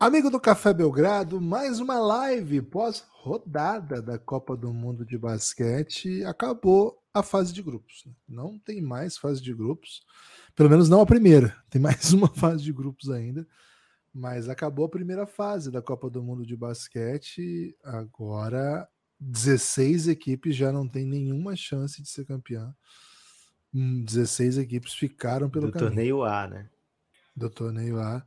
[0.00, 6.24] Amigo do Café Belgrado, mais uma live pós-rodada da Copa do Mundo de Basquete.
[6.24, 8.04] Acabou a fase de grupos.
[8.06, 8.12] né?
[8.26, 10.02] Não tem mais fase de grupos.
[10.56, 11.54] Pelo menos não a primeira.
[11.68, 13.46] Tem mais uma fase de grupos ainda.
[14.10, 17.76] Mas acabou a primeira fase da Copa do Mundo de Basquete.
[17.84, 18.88] Agora
[19.20, 22.74] 16 equipes já não tem nenhuma chance de ser campeã.
[23.72, 26.70] Hum, 16 equipes ficaram pelo Do caminho torneio A, né?
[27.36, 28.24] do torneio A.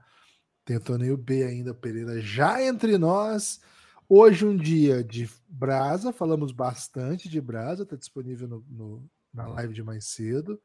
[0.66, 3.60] Tem o torneio B ainda, Pereira, já entre nós.
[4.08, 9.74] Hoje um dia de Brasa, falamos bastante de Brasa, está disponível no, no- na live
[9.74, 10.62] de mais cedo.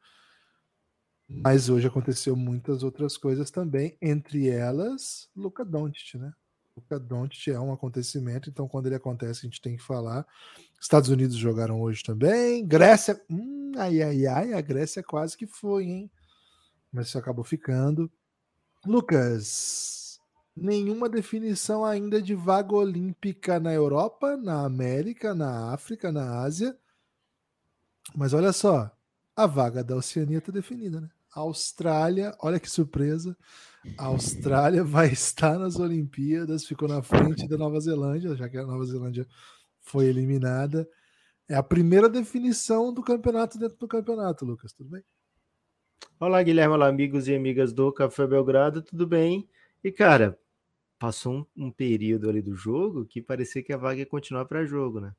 [1.27, 6.33] Mas hoje aconteceu muitas outras coisas também, entre elas Luca Doncic, né?
[6.75, 10.25] Luca Doncic é um acontecimento, então quando ele acontece a gente tem que falar.
[10.79, 12.65] Estados Unidos jogaram hoje também.
[12.65, 16.11] Grécia, hum, ai ai ai, a Grécia quase que foi, hein?
[16.91, 18.11] Mas isso acabou ficando.
[18.85, 20.19] Lucas,
[20.55, 26.77] nenhuma definição ainda de vaga olímpica na Europa, na América, na África, na Ásia.
[28.15, 28.91] Mas olha só,
[29.35, 31.09] a vaga da Oceania está definida, né?
[31.35, 33.37] A Austrália, olha que surpresa.
[33.97, 38.65] A Austrália vai estar nas Olimpíadas, ficou na frente da Nova Zelândia, já que a
[38.65, 39.27] Nova Zelândia
[39.81, 40.89] foi eliminada.
[41.47, 45.03] É a primeira definição do campeonato dentro do campeonato, Lucas, tudo bem?
[46.19, 49.49] Olá, Guilherme, olá, amigos e amigas do Café Belgrado, tudo bem?
[49.83, 50.37] E, cara,
[50.99, 54.65] passou um, um período ali do jogo que parecia que a vaga ia continuar para
[54.65, 55.13] jogo, né?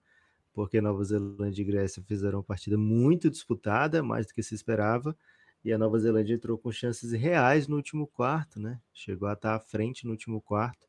[0.53, 5.17] Porque Nova Zelândia e Grécia fizeram uma partida muito disputada, mais do que se esperava,
[5.65, 8.81] e a Nova Zelândia entrou com chances reais no último quarto, né?
[8.95, 10.89] Chegou a estar à frente no último quarto.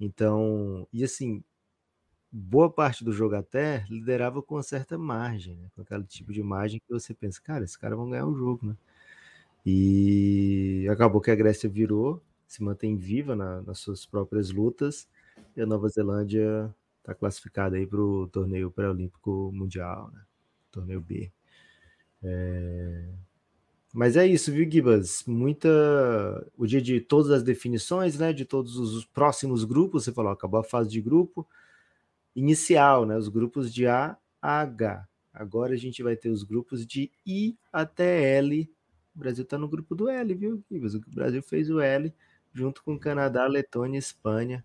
[0.00, 1.44] Então, e assim,
[2.32, 5.68] boa parte do jogo até liderava com uma certa margem, né?
[5.74, 8.66] Com aquele tipo de margem que você pensa, cara, esses caras vão ganhar o jogo,
[8.68, 8.76] né?
[9.66, 15.08] E acabou que a Grécia virou, se mantém viva na- nas suas próprias lutas,
[15.56, 20.22] e a Nova Zelândia está classificada aí para o torneio pré-olímpico mundial, né?
[20.72, 21.32] Torneio B.
[22.22, 23.08] É,
[23.94, 25.24] Mas é isso, viu, Gibas?
[25.26, 25.68] Muita.
[26.56, 28.32] O dia de todas as definições, né?
[28.32, 31.46] De todos os próximos grupos, você falou, acabou a fase de grupo
[32.34, 33.16] inicial, né?
[33.16, 35.08] Os grupos de A a H.
[35.34, 38.70] Agora a gente vai ter os grupos de I até L.
[39.16, 40.62] O Brasil está no grupo do L, viu?
[40.70, 42.12] O Brasil fez o L
[42.52, 44.62] junto com Canadá, Letônia e Espanha.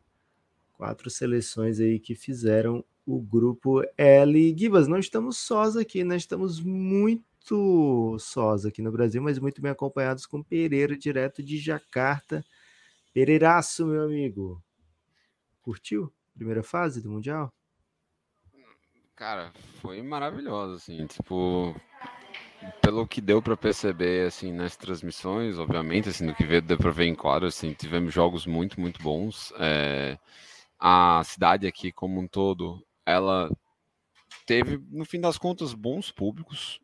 [0.73, 4.55] Quatro seleções aí que fizeram o grupo L.
[4.57, 6.17] Gibas, não estamos sós aqui, né?
[6.17, 12.43] Estamos muito sós aqui no Brasil, mas muito bem acompanhados com Pereira, direto de Jacarta.
[13.13, 14.61] Pereiraço, meu amigo.
[15.61, 16.11] Curtiu?
[16.33, 17.53] Primeira fase do Mundial?
[19.15, 21.75] Cara, foi maravilhoso, assim, tipo,
[22.81, 26.91] pelo que deu pra perceber, assim, nas transmissões, obviamente, assim, do que veio, deu pra
[26.91, 29.51] ver em quadro, assim, tivemos jogos muito, muito bons.
[29.59, 30.17] É,
[30.79, 33.49] a cidade aqui, como um todo, ela
[34.45, 36.79] teve, no fim das contas, bons públicos.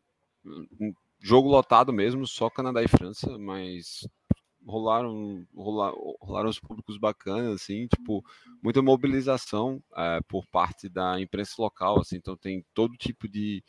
[1.20, 4.06] Jogo lotado mesmo, só Canadá e França, mas
[4.66, 8.24] rolaram, rola- rolaram os públicos bacanas, assim, tipo,
[8.62, 13.64] muita mobilização é, por parte da imprensa local, assim, então tem todo tipo de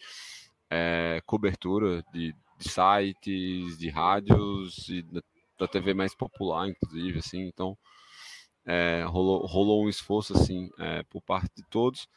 [0.70, 5.22] é, cobertura de, de sites, de rádios e da,
[5.60, 7.78] da TV mais popular, inclusive, assim, então
[8.66, 12.08] é, rolou, rolou um esforço, assim, é, por parte de todos.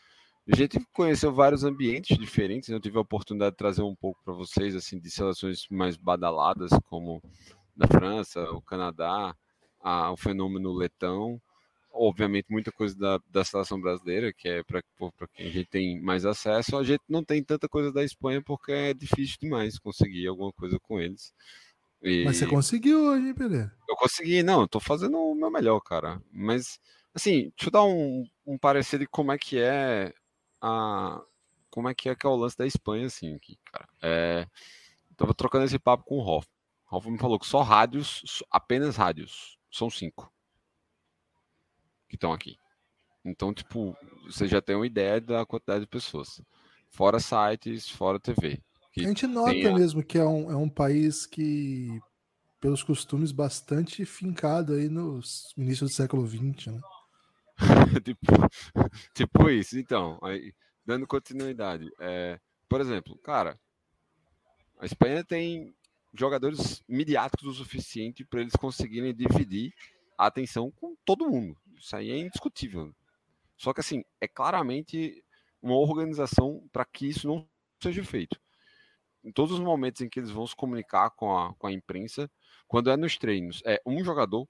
[0.51, 2.75] A gente conheceu vários ambientes diferentes, né?
[2.75, 6.71] eu tive a oportunidade de trazer um pouco para vocês, assim, de seleções mais badaladas,
[6.89, 7.23] como
[7.77, 9.35] da França, o Canadá,
[9.81, 11.41] a, o fenômeno letão,
[11.93, 14.83] obviamente muita coisa da, da seleção brasileira, que é para
[15.35, 18.73] quem a gente tem mais acesso, a gente não tem tanta coisa da Espanha porque
[18.73, 21.33] é difícil demais conseguir alguma coisa com eles.
[22.03, 25.81] E Mas você conseguiu hoje, hein, eu consegui, não, eu tô fazendo o meu melhor,
[25.81, 26.21] cara.
[26.33, 26.81] Mas,
[27.15, 30.13] assim, deixa eu dar um, um parecer de como é que é
[30.61, 31.23] a.
[31.71, 33.89] Como é que é que é o lance da Espanha, assim, aqui, cara.
[34.03, 34.47] É,
[35.17, 36.47] tava trocando esse papo com o Hoff.
[36.91, 40.31] O Hoff me falou que só rádios, apenas rádios, são cinco
[42.13, 42.59] que estão aqui.
[43.25, 46.43] Então, tipo, você já tem uma ideia da quantidade de pessoas.
[46.91, 48.61] Fora sites, fora TV.
[48.99, 51.99] A gente nota a- mesmo que é um, é um país que,
[52.61, 55.21] pelos costumes, bastante fincado aí no
[55.57, 56.81] início do século XX, né?
[58.05, 58.27] tipo,
[59.15, 59.79] tipo isso.
[59.79, 60.53] Então, aí,
[60.85, 61.91] dando continuidade.
[61.99, 62.39] é,
[62.69, 63.59] por exemplo, cara,
[64.79, 65.75] a Espanha tem
[66.13, 69.73] jogadores midiáticos o suficiente para eles conseguirem dividir
[70.19, 71.57] a atenção com todo mundo.
[71.83, 72.95] Isso aí é indiscutível.
[73.57, 75.25] Só que assim, é claramente
[75.61, 77.45] uma organização para que isso não
[77.83, 78.41] seja feito.
[79.25, 82.31] Em todos os momentos em que eles vão se comunicar com a, com a imprensa,
[82.69, 84.49] quando é nos treinos, é um jogador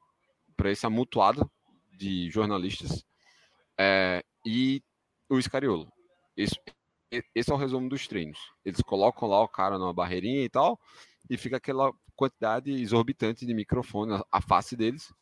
[0.55, 1.50] para esse amutuado
[1.96, 3.02] de jornalistas
[3.79, 4.82] é, e
[5.26, 5.90] o Scariolo.
[6.37, 6.61] Esse,
[7.34, 8.38] esse é o resumo dos treinos.
[8.62, 10.79] Eles colocam lá o cara numa barreirinha e tal,
[11.31, 15.12] e fica aquela quantidade exorbitante de microfone à face deles.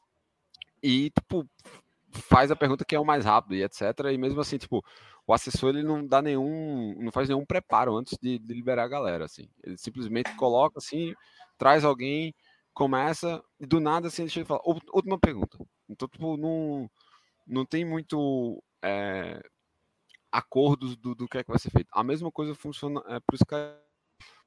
[0.83, 1.49] E, tipo,
[2.13, 3.83] faz a pergunta que é o mais rápido e etc.
[4.13, 4.85] E mesmo assim, tipo,
[5.27, 8.89] o assessor ele não dá nenhum, não faz nenhum preparo antes de, de liberar a
[8.89, 9.49] galera, assim.
[9.63, 11.15] Ele simplesmente coloca assim,
[11.59, 12.35] traz alguém,
[12.73, 15.59] começa e do nada assim ele chega e fala, última pergunta.
[15.89, 16.91] Então, tipo, não,
[17.47, 19.43] não tem muito é,
[20.33, 21.89] acordos do, do que é que vai ser feito.
[21.93, 23.79] A mesma coisa funciona é, para os caras.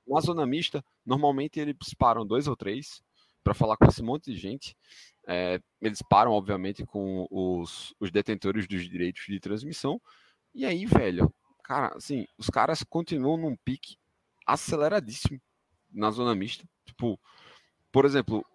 [0.05, 3.01] Na zona mista, normalmente eles param dois ou três
[3.43, 4.75] para falar com esse monte de gente.
[5.27, 10.01] É, eles param, obviamente, com os, os detentores dos direitos de transmissão.
[10.53, 13.97] E aí, velho, cara, assim, os caras continuam num pique
[14.45, 15.41] aceleradíssimo
[15.91, 16.67] na zona mista.
[16.85, 17.19] Tipo,
[17.91, 18.45] por exemplo,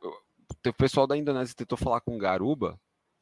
[0.66, 2.78] o pessoal da Indonésia tentou falar com o Garuba.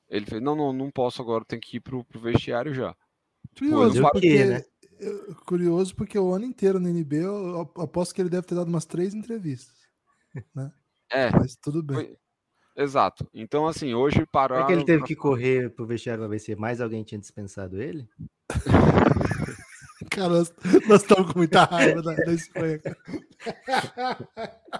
[0.08, 2.96] Ele fez: não, não, não posso agora, tem que ir pro, pro vestiário já.
[3.56, 4.64] Curioso, porque, né?
[5.46, 8.84] curioso porque o ano inteiro no NB eu aposto que ele deve ter dado umas
[8.84, 9.74] três entrevistas.
[10.54, 10.70] Né?
[11.10, 11.30] É.
[11.30, 11.96] Mas tudo bem.
[11.96, 12.16] Foi...
[12.76, 13.26] Exato.
[13.32, 14.60] Então, assim, hoje para.
[14.60, 17.80] É que ele teve que correr pro vestiário pra ver se mais alguém tinha dispensado
[17.80, 18.06] ele?
[20.10, 20.54] cara, nós,
[20.88, 22.80] nós estamos com muita raiva da, da Espanha.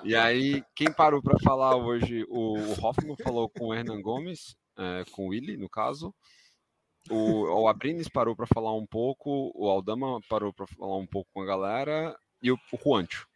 [0.05, 2.25] E aí, quem parou para falar hoje?
[2.29, 6.15] O, o Hoffman falou com o Hernan Gomes, é, com o Willi, no caso.
[7.11, 11.31] O, o Abrines parou para falar um pouco, o Aldama parou para falar um pouco
[11.33, 13.27] com a galera e o, o Juancho.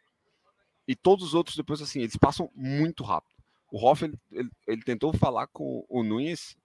[0.91, 3.41] E todos os outros depois assim, eles passam muito rápido.
[3.71, 6.57] O Hoff ele, ele, ele, tentou falar com o Nunes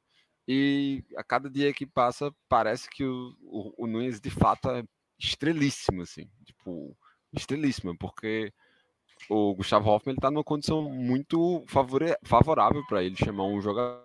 [0.47, 4.83] e a cada dia que passa parece que o, o, o Nunes de fato é
[5.19, 6.97] estrelíssimo assim, tipo
[7.31, 8.51] estrelíssimo, porque
[9.29, 14.03] o Gustavo Hoffmann ele tá numa condição muito favorável para ele chamar um jogador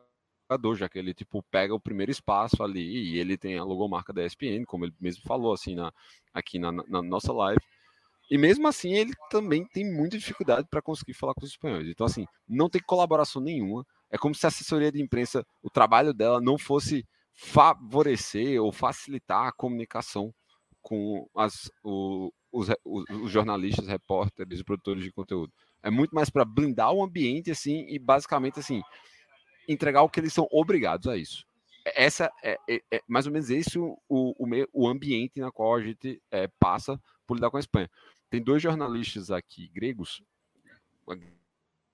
[0.51, 4.13] jogador, já que ele tipo pega o primeiro espaço ali e ele tem a logomarca
[4.13, 5.93] da ESPN, como ele mesmo falou assim na,
[6.35, 7.61] aqui na, na nossa live.
[8.31, 11.89] E mesmo assim ele também tem muita dificuldade para conseguir falar com os espanhóis.
[11.89, 13.85] Então assim, não tem colaboração nenhuma.
[14.11, 19.47] É como se a assessoria de imprensa, o trabalho dela não fosse favorecer ou facilitar
[19.47, 20.33] a comunicação
[20.83, 25.53] com as, o, os, os, jornalistas, repórteres, produtores de conteúdo.
[25.83, 28.83] É muito mais para blindar o ambiente assim e basicamente assim
[29.69, 31.45] entregar o que eles são obrigados a isso.
[31.85, 34.35] Essa é, é, é mais ou menos esse o, o,
[34.73, 37.91] o, ambiente na qual a gente é, passa por lidar com a Espanha.
[38.31, 40.23] Tem dois jornalistas aqui gregos.
[41.09, 41.17] A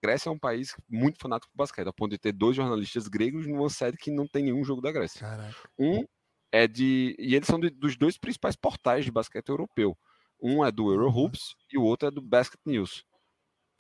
[0.03, 3.47] Grécia é um país muito fanático por basquete, a ponto de ter dois jornalistas gregos
[3.47, 5.21] numa série que não tem nenhum jogo da Grécia.
[5.21, 5.69] Caraca.
[5.79, 6.05] Um
[6.53, 7.17] é de.
[7.19, 9.97] E eles são de, dos dois principais portais de basquete europeu.
[10.41, 11.57] Um é do Eurohoops uhum.
[11.73, 13.05] e o outro é do Basket News.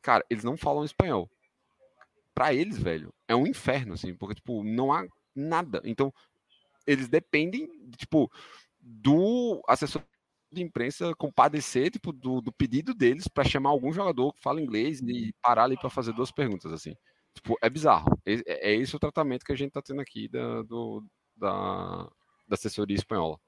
[0.02, 1.31] Cara, eles não falam espanhol
[2.37, 5.80] para eles, velho, é um inferno, assim, porque, tipo, não há nada.
[5.87, 6.12] Então,
[6.87, 7.66] eles dependem,
[7.97, 8.30] tipo,
[8.78, 10.02] do assessor
[10.50, 15.00] de imprensa compadecer, tipo, do, do pedido deles para chamar algum jogador que fala inglês
[15.00, 16.95] e parar ali para fazer duas perguntas, assim.
[17.35, 18.19] Tipo, é bizarro.
[18.25, 21.05] É, é esse o tratamento que a gente tá tendo aqui da, do,
[21.37, 22.09] da,
[22.49, 23.38] da assessoria espanhola.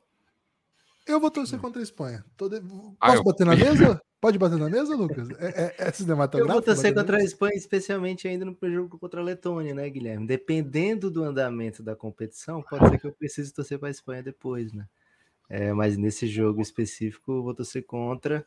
[1.06, 2.22] Eu vou torcer contra a Espanha.
[2.36, 2.56] De...
[3.00, 4.02] Ah, Posso ah, bater na mesa?
[4.20, 5.30] Pode bater na mesa, Lucas?
[5.38, 6.50] É, é, é cinematográfico?
[6.50, 10.26] Eu vou torcer contra a Espanha, especialmente ainda no jogo contra a Letônia, né, Guilherme?
[10.26, 14.72] Dependendo do andamento da competição, pode ser que eu precise torcer para a Espanha depois,
[14.72, 14.86] né?
[15.48, 18.46] É, mas nesse jogo específico, eu vou torcer contra.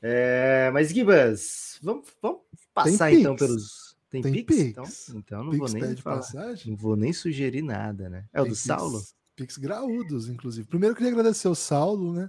[0.00, 2.40] É, mas, Gibas, vamos, vamos
[2.74, 3.96] passar então pelos.
[4.10, 4.56] Tem, Tem Pix?
[4.56, 4.68] Pix?
[4.68, 4.84] Então,
[5.16, 6.16] então não vou nem falar.
[6.16, 6.72] Passagem?
[6.72, 8.24] Não vou nem sugerir nada, né?
[8.32, 9.00] É o do Saulo?
[9.34, 10.66] Pix graúdos, inclusive.
[10.66, 12.28] Primeiro, eu queria agradecer o Saulo, né?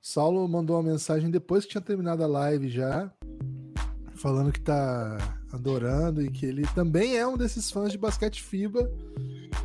[0.00, 3.12] O Saulo mandou uma mensagem depois que tinha terminado a live já,
[4.14, 5.16] falando que tá
[5.52, 8.88] adorando e que ele também é um desses fãs de basquete FIBA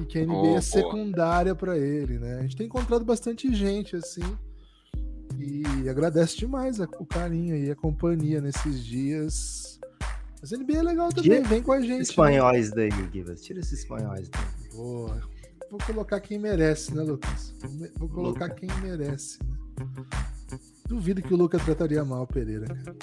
[0.01, 2.39] e que a NBA oh, é secundária para ele, né?
[2.39, 4.24] A gente tem encontrado bastante gente assim
[5.39, 9.79] e agradece demais o carinho e a companhia nesses dias.
[10.41, 11.98] Mas a NBA é legal também, vem com a gente.
[11.98, 12.01] Né?
[12.01, 12.89] Espanhóis né?
[12.89, 13.41] daí, Givas.
[13.41, 14.75] Tira esses espanhóis daí.
[14.75, 15.22] Boa
[15.72, 17.53] vou colocar quem merece, né, Lucas?
[17.96, 18.55] Vou colocar Luca.
[18.55, 19.39] quem merece.
[19.41, 19.86] Né?
[20.86, 22.96] Duvido que o Lucas trataria mal o Pereira, cara.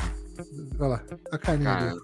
[0.78, 2.00] Olha lá, a carinha cara, dele.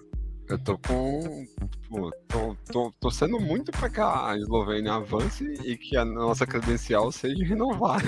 [0.47, 1.47] Eu tô com.
[1.89, 6.45] Pô, tô, tô, tô sendo muito pra que a Eslovênia avance e que a nossa
[6.45, 8.03] credencial seja renovada.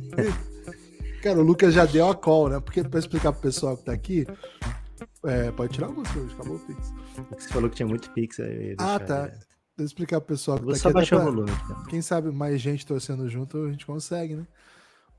[1.22, 2.60] cara, o Lucas já deu a call, né?
[2.60, 4.26] Porque pra explicar pro pessoal que tá aqui,
[5.24, 6.92] É, pode tirar música hoje, acabou o Pix.
[7.38, 8.74] Você falou que tinha muito Pix aí.
[8.78, 9.26] Ah, tá.
[9.26, 9.46] Deixa
[9.78, 10.92] eu explicar pro pessoal que tá aqui.
[10.92, 11.50] baixar o volume.
[11.64, 11.84] Então.
[11.84, 14.46] Quem sabe mais gente torcendo junto, a gente consegue, né?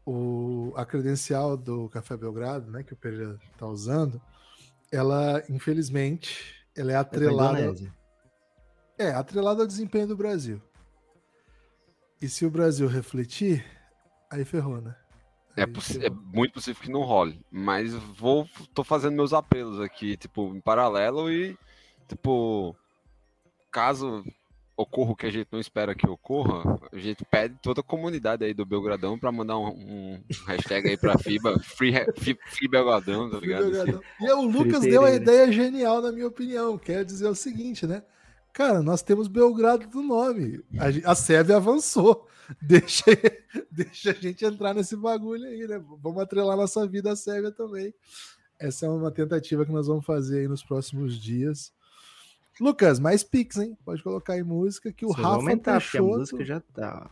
[0.05, 4.19] O, a credencial do Café Belgrado, né, que o Pereira tá usando,
[4.91, 7.93] ela, infelizmente, ela é É da atrelada.
[8.97, 10.61] É, atrelada ao desempenho do Brasil.
[12.21, 13.65] E se o Brasil refletir,
[14.29, 14.95] aí ferrou, né?
[15.55, 15.71] É, Aí
[16.01, 16.19] é ferrou.
[16.33, 21.31] muito possível que não role, mas vou, tô fazendo meus apelos aqui, tipo, em paralelo
[21.31, 21.57] e,
[22.07, 22.75] tipo,
[23.71, 24.23] caso
[24.75, 28.43] ocorra o que a gente não espera que ocorra, a gente pede toda a comunidade
[28.43, 32.67] aí do Belgradão pra mandar um, um hashtag aí pra FIBA, Free, Re- Fi- Free
[32.67, 33.63] Belgradão, tá ligado?
[33.69, 34.01] Belgradão.
[34.19, 36.77] E o Lucas deu a ideia genial, na minha opinião.
[36.77, 38.03] Quer dizer o seguinte, né?
[38.53, 40.63] Cara, nós temos Belgrado do nome.
[41.05, 42.27] A, a Sérvia avançou.
[42.61, 43.05] Deixa,
[43.71, 45.81] deixa a gente entrar nesse bagulho aí, né?
[46.01, 47.93] Vamos atrelar nossa vida à Sérvia também.
[48.59, 51.71] Essa é uma tentativa que nós vamos fazer aí nos próximos dias.
[52.61, 53.75] Lucas, mais Pix, hein?
[53.83, 56.19] Pode colocar aí música que o Rafa aumentar, porque a Peixoto.
[56.19, 57.09] música já tá.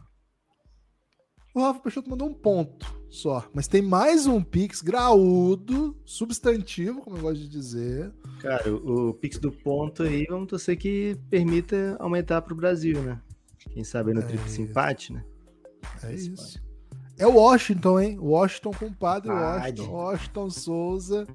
[1.56, 3.44] O Rafa Peixoto mandou um ponto só.
[3.51, 8.13] Mas tem mais um Pix graúdo, substantivo, como eu gosto de dizer.
[8.39, 13.20] Cara, o, o Pix do ponto aí, vamos torcer que permita aumentar pro Brasil, né?
[13.74, 15.25] Quem sabe no É triplo empate, né?
[16.03, 16.62] É Esse isso.
[17.18, 18.20] É o Washington, hein?
[18.20, 19.41] Washington, compadre Pode.
[19.41, 19.91] Washington.
[19.91, 21.27] Washington Souza.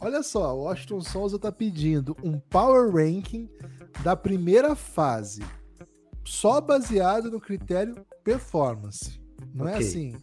[0.00, 3.48] Olha só, o Washington Souza tá pedindo um power ranking
[4.02, 5.42] da primeira fase,
[6.24, 9.20] só baseado no critério performance.
[9.54, 9.86] Não é Ok.
[9.86, 10.14] assim.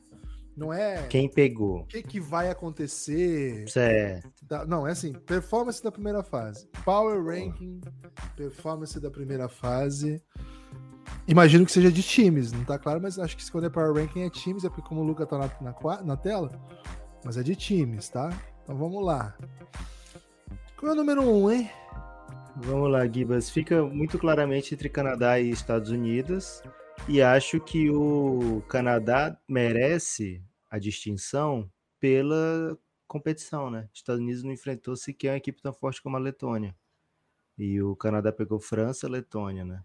[0.55, 1.81] Não é Quem pegou?
[1.81, 3.69] o que, que vai acontecer.
[3.69, 4.27] Certo.
[4.47, 6.67] da- Não, é assim, performance da primeira fase.
[6.83, 7.79] Power ranking,
[8.35, 10.19] performance da primeira fase.
[11.27, 13.93] Imagino que seja de times, não tá claro, mas acho que se quando é Power
[13.93, 16.49] Ranking é times, é porque como o Luca tá na, na, na tela,
[17.23, 18.29] mas é de times, tá?
[18.67, 19.33] Então vamos lá.
[20.75, 21.71] Qual é o número 1, um, hein?
[22.57, 23.49] Vamos lá, Gibas.
[23.49, 26.61] Fica muito claramente entre Canadá e Estados Unidos.
[27.07, 33.87] E acho que o Canadá merece a distinção pela competição, né?
[33.93, 36.75] Estados Unidos não enfrentou sequer uma equipe tão forte como a Letônia.
[37.57, 39.81] E o Canadá pegou França Letônia, né?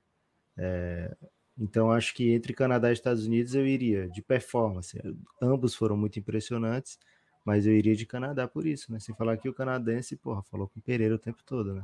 [0.59, 1.17] É,
[1.57, 5.01] então acho que entre Canadá e Estados Unidos eu iria de performance.
[5.41, 6.99] Ambos foram muito impressionantes,
[7.45, 8.99] mas eu iria de Canadá por isso, né?
[9.01, 11.83] Sem falar que o canadense, porra, falou com o Pereira o tempo todo, né?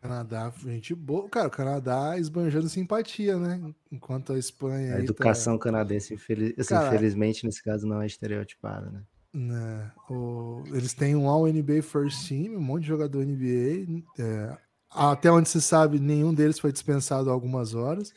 [0.00, 1.28] Canadá, gente boa.
[1.28, 3.60] Cara, o Canadá esbanjando simpatia, né?
[3.92, 4.94] Enquanto a Espanha.
[4.94, 6.54] A aí educação canadense, infeliz...
[6.58, 9.00] assim, Cara, infelizmente, nesse caso, não é estereotipada, né?
[9.32, 14.22] Tá, né, o- eles têm um All NBA First Team, um monte de jogador NBA.
[14.22, 14.56] é,
[14.90, 18.12] até onde se sabe, nenhum deles foi dispensado há algumas horas.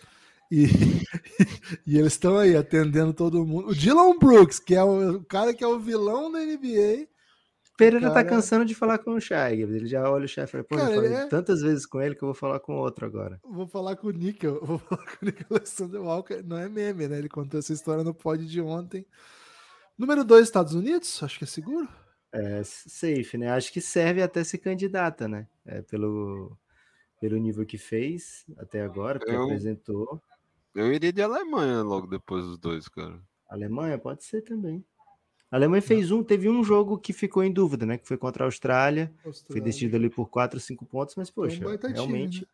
[0.56, 0.68] E,
[1.88, 3.70] e eles estão aí atendendo todo mundo.
[3.70, 7.08] O Dylan Brooks, que é o, o cara que é o vilão da NBA.
[7.76, 10.52] Pereira Cara- tá cansando de falar com o Shai, ele já olha o chefe e
[10.52, 12.76] fala, pô, Cara, eu falei é- tantas vezes com ele que eu vou falar com
[12.76, 13.40] outro agora.
[13.44, 16.44] Vou falar com o Nickel, vou falar com o Nickel Alexander Walker.
[16.46, 17.18] Não é meme, né?
[17.18, 19.08] Ele contou essa história no pod de ontem.
[19.98, 21.22] Número 2, Estados Unidos?
[21.24, 21.88] Acho que é seguro.
[22.32, 23.50] É safe, né?
[23.50, 25.48] Acho que serve até se candidata, né?
[25.66, 26.56] É, pelo,
[27.20, 30.22] pelo nível que fez até agora, que Eu- apresentou.
[30.76, 33.20] Eu iria de Alemanha logo depois dos dois, cara.
[33.50, 34.84] Alemanha pode ser também.
[35.52, 37.98] A Alemanha fez um, teve um jogo que ficou em dúvida, né?
[38.00, 39.14] Que foi contra a Austrália.
[39.22, 39.64] Foi Austrália.
[39.64, 42.48] decidido ali por 4 ou 5 pontos, mas, poxa, um baita time, realmente, né?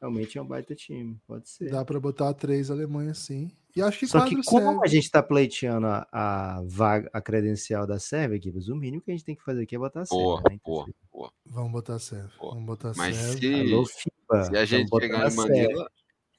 [0.00, 1.16] realmente é um baita time.
[1.28, 1.70] Pode ser.
[1.70, 3.52] Dá pra botar três Alemanha sim.
[3.76, 4.80] E acho que Só que como serve.
[4.82, 9.12] a gente tá pleiteando a, a vaga, a credencial da Sérvia, Gibbs, o mínimo que
[9.12, 10.24] a gente tem que fazer aqui é botar a Sérvia.
[10.26, 10.58] Boa, né?
[10.64, 11.32] boa, boa.
[11.46, 12.32] Vamos botar serve.
[12.36, 13.38] Pô, Vamos botar Mas serve.
[13.38, 14.44] se, Alô, FIBA.
[14.44, 15.62] se a gente chegar a em Sérvia.
[15.68, 15.90] Manila,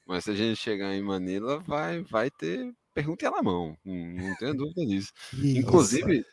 [0.06, 3.76] mas se a gente chegar em Manila, vai, vai ter pergunta em alemão.
[3.84, 5.12] Não, não tenho dúvida disso.
[5.32, 5.58] Isso.
[5.58, 6.24] Inclusive,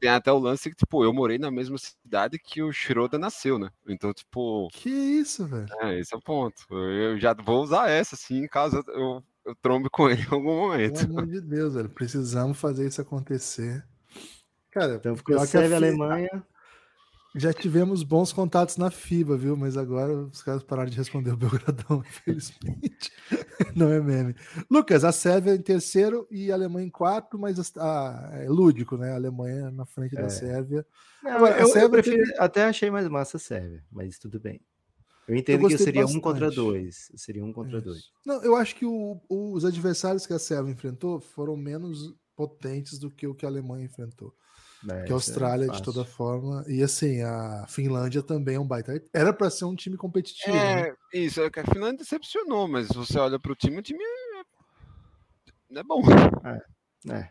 [0.00, 3.58] tem até o lance que, tipo, eu morei na mesma cidade que o Schroeder nasceu,
[3.58, 3.70] né?
[3.86, 5.66] Então, tipo, Que isso, velho?
[5.82, 6.64] é, esse é o ponto.
[6.70, 11.06] Eu já vou usar essa, assim, caso eu, eu trombe com ele em algum momento.
[11.06, 11.88] Pelo amor de Deus, velho.
[11.90, 13.84] Precisamos fazer isso acontecer.
[14.70, 16.46] Cara, Então ficou pior que a Alemanha.
[17.36, 19.56] Já tivemos bons contatos na FIBA, viu?
[19.56, 23.12] Mas agora os caras pararam de responder o Belgradão, infelizmente.
[23.76, 24.34] Não é meme.
[24.70, 29.12] Lucas, a Sérvia em terceiro e a Alemanha em quarto, mas a, é lúdico, né?
[29.12, 30.28] A Alemanha na frente da É.
[30.28, 30.84] Sérvia.
[31.22, 34.60] Não, Agora, eu, eu Sérvia prefiro, até achei mais massa a Sérvia, mas tudo bem.
[35.28, 36.22] Eu entendo que gostei seria um bastante.
[36.22, 37.12] contra dois.
[37.14, 38.10] Seria um contra dois.
[38.26, 43.08] Não, eu acho que o- os adversários que a Sérvia enfrentou foram menos potentes do
[43.08, 44.34] que o que a Alemanha enfrentou.
[44.82, 44.94] Né?
[44.94, 45.84] que a Isso é Austrália, de fácil.
[45.84, 46.64] toda forma.
[46.66, 49.02] E assim, a Finlândia também é um baita.
[49.12, 50.54] Era para ser um time competitivo.
[50.54, 50.88] né?
[50.88, 54.02] É, isso, é que a Finlândia decepcionou, mas se você olha pro time, o time
[54.02, 54.42] é,
[55.70, 56.02] não é bom.
[57.06, 57.30] É.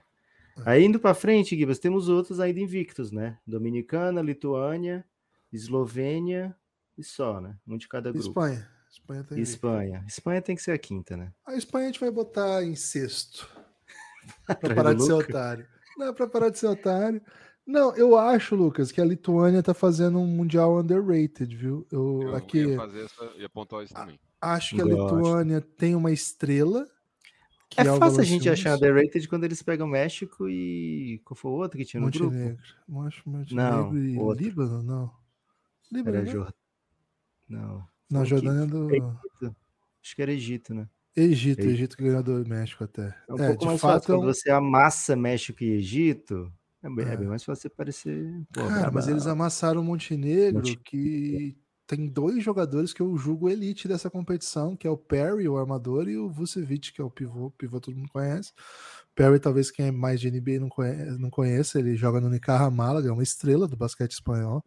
[0.66, 3.38] Aí indo pra frente, Gibas, temos outros ainda invictos, né?
[3.46, 5.06] Dominicana, Lituânia,
[5.52, 6.56] Eslovênia
[6.98, 7.56] e só, né?
[7.68, 8.28] Um de cada grupo.
[8.28, 8.70] Espanha.
[8.92, 9.40] Espanha tem.
[9.40, 10.06] Espanha.
[10.08, 11.32] Espanha tem que ser a quinta, né?
[11.46, 13.48] A Espanha a gente vai botar em sexto.
[14.60, 15.68] pra parar de ser otário.
[16.00, 17.22] Não, pra parar de ser otário.
[17.68, 21.86] Não, eu acho, Lucas, que a Lituânia tá fazendo um mundial underrated, viu?
[21.92, 24.20] Eu, Eu aqui ia fazer essa, ia apontar isso também.
[24.42, 24.86] acho que a.
[24.86, 26.88] Lituânia tem uma estrela.
[27.70, 31.22] que É o fácil a gente achar underrated quando eles pegam México e.
[31.26, 32.34] Qual foi o outro que tinha no grupo?
[32.34, 32.64] Montenegro.
[33.06, 34.44] Acho Montenegro Não, e outro.
[34.44, 35.12] Líbano, não.
[35.92, 36.32] Líbano, Era né?
[36.32, 36.56] Jordânia.
[37.50, 37.88] Não.
[38.10, 39.56] Não, Jordânia é do Egito.
[40.02, 40.88] Acho que era Egito, né?
[41.16, 41.68] Egito, Egito.
[41.68, 43.16] Egito que ganhou do México até.
[43.28, 44.14] É um É, pouco de mais fato fácil.
[44.14, 46.52] é Quando você amassa México e Egito,
[46.84, 47.18] é bem, é É.
[47.18, 48.44] bem mais fácil você parecer.
[48.54, 49.14] pô, Cara, mas brabão.
[49.14, 51.56] eles amassaram o Montenegro, Monte- que
[51.88, 56.08] tem dois jogadores que eu julgo elite dessa competição, que é o Perry, o armador,
[56.10, 57.48] e o Vucevic, que é o pivô.
[57.48, 58.52] O pivô todo mundo conhece.
[59.16, 62.70] Perry, talvez quem é mais de NBA não conheça, não conheça ele joga no Unicaja
[62.72, 64.64] Málaga, é uma estrela do basquete espanhol.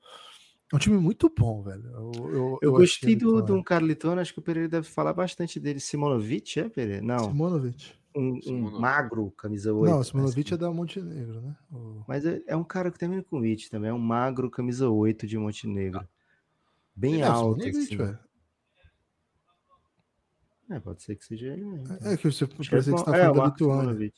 [0.73, 1.85] É um time muito bom, velho.
[1.87, 5.12] Eu, eu, Eu, gostei do, de um cara lituano, acho que o Pereira deve falar
[5.12, 5.79] bastante dele.
[5.79, 7.02] Simonovic, é, Pereira?
[7.02, 7.93] Não, Simonovic.
[8.17, 9.91] um, um magro, camisa 8.
[9.93, 11.55] Não, o Simonovic é da Montenegro, né?
[11.71, 14.88] O- Mas é, é um cara que termina com It também, é um magro, camisa
[14.88, 16.09] 8 de Montenegro.
[16.97, 17.97] Bem É, alto, Simonovic, assim.
[17.99, 18.19] velho.
[20.71, 21.95] É, pode ser que seja ele mesmo.
[22.00, 24.12] É que você parece que você tá é, falando o da Lituânia.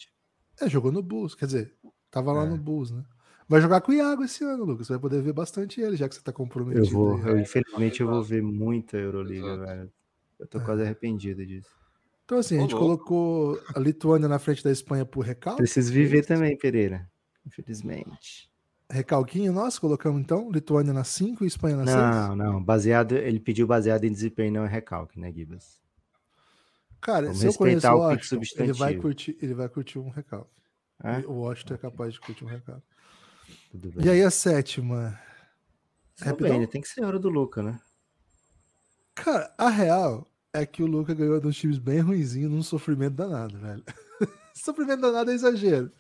[0.61, 1.75] É, jogou no Bulls, quer dizer,
[2.13, 2.49] tava lá É.
[2.49, 3.05] no Bulls, né?
[3.49, 4.87] Vai jogar com o Iago esse ano, Lucas.
[4.87, 6.87] Você vai poder ver bastante ele, já que você tá comprometido.
[6.87, 9.67] Eu vou, eu, infelizmente eu vou ver muita Euroliga, Exato.
[9.67, 9.93] velho.
[10.39, 10.65] Eu tô É.
[10.65, 11.69] quase arrependido disso.
[12.25, 15.59] Então, assim, a gente colocou a Lituânia na frente da Espanha por recalque.
[15.59, 17.07] Preciso viver também, Pereira.
[17.47, 18.51] Infelizmente.
[18.91, 21.97] Recalquinho nosso, colocamos então Lituânia na 5 e Espanha na 6.
[21.97, 22.65] Não, não.
[22.65, 25.79] Baseado, ele pediu baseado em desempenho, não em recalque, né, Gibas?
[27.01, 30.51] Cara, Vamos se eu conheço o Washington, ele vai, curtir, ele vai curtir um recalque.
[31.03, 31.19] É?
[31.27, 32.94] O Washington é capaz de curtir um recalque.
[33.75, 34.07] Tudo bem.
[34.07, 35.19] E aí a sétima?
[36.21, 36.65] Rapidão?
[36.69, 37.81] tem que ser a hora do Luca, né?
[39.17, 43.59] Cara, a real é que o Luca ganhou uns times bem ruinzinhos num sofrimento danado,
[43.59, 43.83] velho.
[44.55, 45.91] sofrimento danado é exagero.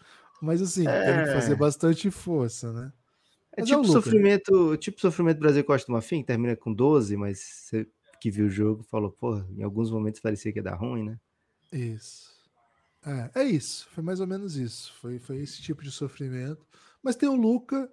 [0.41, 1.57] Mas assim, teve que fazer É.
[1.57, 2.93] bastante força, né?
[3.57, 4.03] É Mas é o tipo Luca.
[4.03, 7.89] sofrimento, tipo sofrimento Brasil Costa do Marfim, que termina com 12, mas você
[8.21, 11.19] que viu o jogo falou, porra, em alguns momentos parecia que ia dar ruim, né?
[11.73, 12.33] Isso.
[13.05, 13.89] É, é isso.
[13.91, 14.93] Foi mais ou menos isso.
[15.01, 16.65] Foi, foi esse tipo de sofrimento.
[17.05, 17.91] Mas tem o Luca.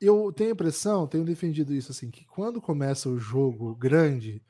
[0.00, 4.42] Eu tenho a impressão, tenho defendido isso assim, que quando começa o jogo grande,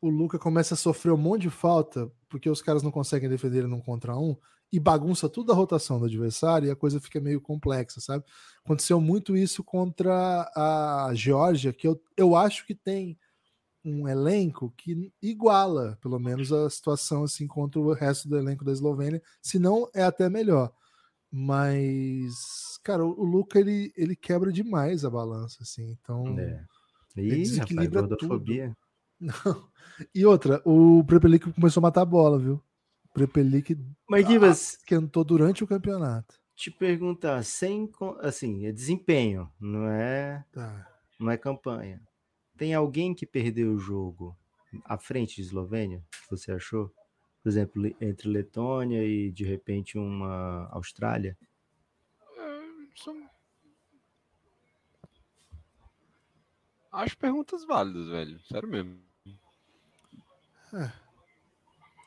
[0.00, 3.58] o Luca começa a sofrer um monte de falta, porque os caras não conseguem defender
[3.58, 4.36] ele num contra um,
[4.72, 8.24] e bagunça tudo a rotação do adversário e a coisa fica meio complexa, sabe?
[8.64, 13.18] Aconteceu muito isso contra a Geórgia, que eu, eu acho que tem
[13.84, 18.72] um elenco que iguala, pelo menos, a situação assim contra o resto do elenco da
[18.72, 20.72] Eslovênia, se não é até melhor.
[21.32, 25.96] Mas, cara, o, o Luca ele, ele quebra demais a balança, assim.
[26.00, 26.64] Então, É.
[27.16, 28.76] Ih, rapaz, gordofobia.
[29.20, 29.68] não.
[30.14, 32.62] E outra, o Prepelic começou a matar a bola, viu?
[33.06, 33.76] O Prepelic
[34.08, 36.34] Mas, Gibas, esquentou durante o campeonato.
[36.54, 40.86] te perguntar, sem, assim, é desempenho, não é, Tá.
[41.18, 42.02] não é campanha.
[42.58, 44.36] Tem alguém que perdeu o jogo
[44.84, 46.90] à frente de Eslovênia, você achou?
[47.46, 51.38] Por exemplo, entre Letônia e, de repente, uma Austrália?
[52.96, 53.30] São-
[56.90, 58.40] Acho perguntas válidas, velho.
[58.48, 58.98] Sério mesmo.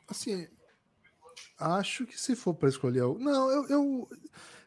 [0.09, 0.45] Assim,
[1.57, 3.17] acho que se for para escolher algo.
[3.17, 4.09] Não, eu, eu.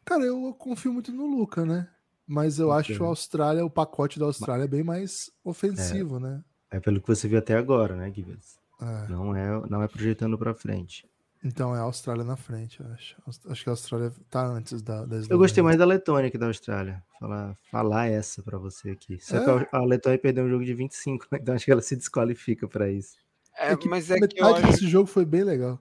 [0.07, 1.87] Cara, eu confio muito no Luca, né?
[2.27, 3.05] Mas eu acho Entendo.
[3.05, 6.43] a Austrália, o pacote da Austrália é bem mais ofensivo, né?
[6.71, 8.62] É pelo que você viu até agora, né, Gibas?
[8.83, 9.09] É.
[9.09, 11.07] Não é, não é projetando para frente.
[11.45, 13.17] Então é a Austrália na frente, eu acho.
[13.49, 16.47] Acho que a Austrália tá antes da, da Eu gostei mais da Letônia que da
[16.47, 17.03] Austrália.
[17.19, 19.19] Falar, falar essa pra você aqui.
[19.21, 19.45] Só É?
[19.65, 21.39] que a a Letônia perdeu um jogo de 25, né?
[21.43, 23.17] então acho que ela se desqualifica pra isso.
[23.59, 24.87] É, É que mas é que eu acho.
[24.89, 25.81] jogo foi bem legal.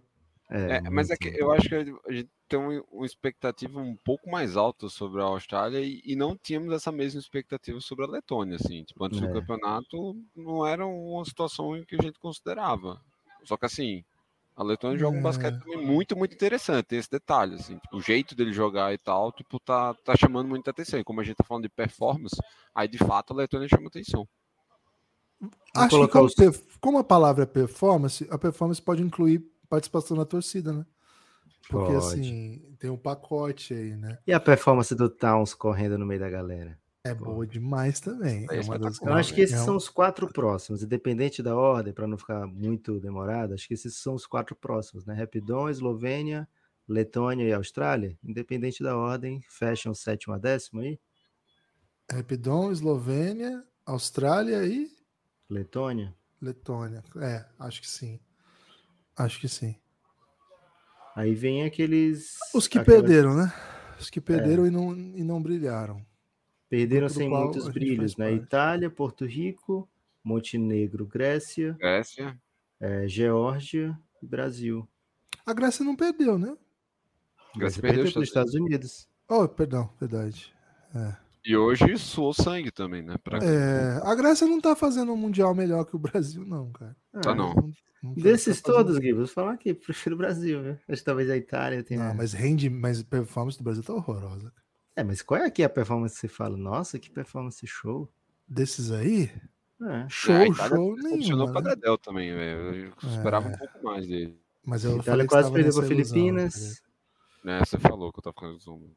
[0.54, 3.96] É, É, mas é que eu acho que a gente tem um- uma expectativa um
[3.96, 8.08] pouco mais alta sobre a Austrália e, e não tínhamos essa mesma expectativa sobre a
[8.10, 8.84] Letônia, assim.
[8.84, 9.26] Tipo, antes É.
[9.26, 13.00] do campeonato não era uma situação em que a gente considerava.
[13.46, 14.04] Só que assim,
[14.54, 15.24] a Letônia joga um É.
[15.24, 17.78] basquete também muito, muito interessante, tem esse detalhe, assim.
[17.78, 21.00] Tipo, o jeito dele jogar e tal, tipo, tá, tá chamando muita atenção.
[21.00, 22.36] E como a gente tá falando de performance,
[22.76, 24.28] aí de fato a Letônia chama atenção.
[25.74, 26.36] Acho que como, os-
[26.82, 30.86] como a palavra é performance, a performance pode incluir participação na torcida, né?
[31.70, 31.98] Porque Pode.
[31.98, 34.18] assim, tem um pacote aí, né?
[34.28, 36.78] E a performance do Towns correndo no meio da galera?
[37.06, 38.46] É boa demais também.
[38.50, 41.42] É É uma das, Eu acho que esses é um- são os quatro próximos, independente
[41.42, 45.14] da ordem, para não ficar muito demorado, acho que esses são os quatro próximos, né?
[45.14, 46.48] Rapidon, Eslovênia,
[46.88, 51.00] Letônia e Austrália, independente da ordem, fecham sétimo a décimo aí?
[52.12, 54.90] Rapidon, Eslovênia, Austrália e
[55.50, 56.14] Letônia.
[56.42, 57.04] Letônia.
[57.22, 58.20] É, acho que sim.
[59.18, 59.76] Acho que sim.
[61.16, 62.38] Aí vem aqueles.
[62.54, 63.54] Os que aquelas- perderam, né?
[64.00, 66.04] Os que perderam e, não, e não brilharam.
[66.70, 68.30] Perderam sem muitos a brilhos, né?
[68.32, 68.44] parte.
[68.44, 69.88] Itália, Porto Rico,
[70.24, 72.40] Montenegro, Grécia, Grécia.
[72.80, 74.88] eh, Geórgia e Brasil.
[75.46, 76.48] A Grécia não perdeu, né?
[76.48, 79.10] Grécia Grécia perdeu perdeu os para os Estados Unidos.
[79.28, 80.54] Oh, perdão, verdade.
[81.44, 83.16] E hoje suou sangue também, né?
[83.24, 83.40] Pra...
[83.40, 86.96] É, a Grécia não tá fazendo um mundial melhor que o Brasil, não, cara.
[87.22, 87.54] Tá Ah, não.
[88.04, 90.78] não tá- Desses tá todos, Gui, vou falar aqui, prefiro o Brasil, viu?
[90.88, 92.10] Acho que talvez a Itália tenha.
[92.10, 94.54] Não, mas rende, mas a performance do Brasil tá horrorosa.
[94.96, 96.56] É, mas qual é aqui a performance que você fala?
[96.56, 98.08] Nossa, que performance show.
[98.48, 99.32] Desses aí,
[99.82, 100.06] É.
[100.10, 101.52] show, a Itália show Funcionou nenhum.
[101.54, 101.70] pra Né?
[101.76, 102.94] Dedel também, velho.
[103.02, 103.54] Eu esperava É.
[103.54, 104.38] um pouco mais dele.
[104.64, 106.82] Mas eu falei Itália quase perdeu para ilusão, Filipinas.
[107.44, 107.60] Né?
[107.66, 108.92] Você falou que eu tava ficando zoom.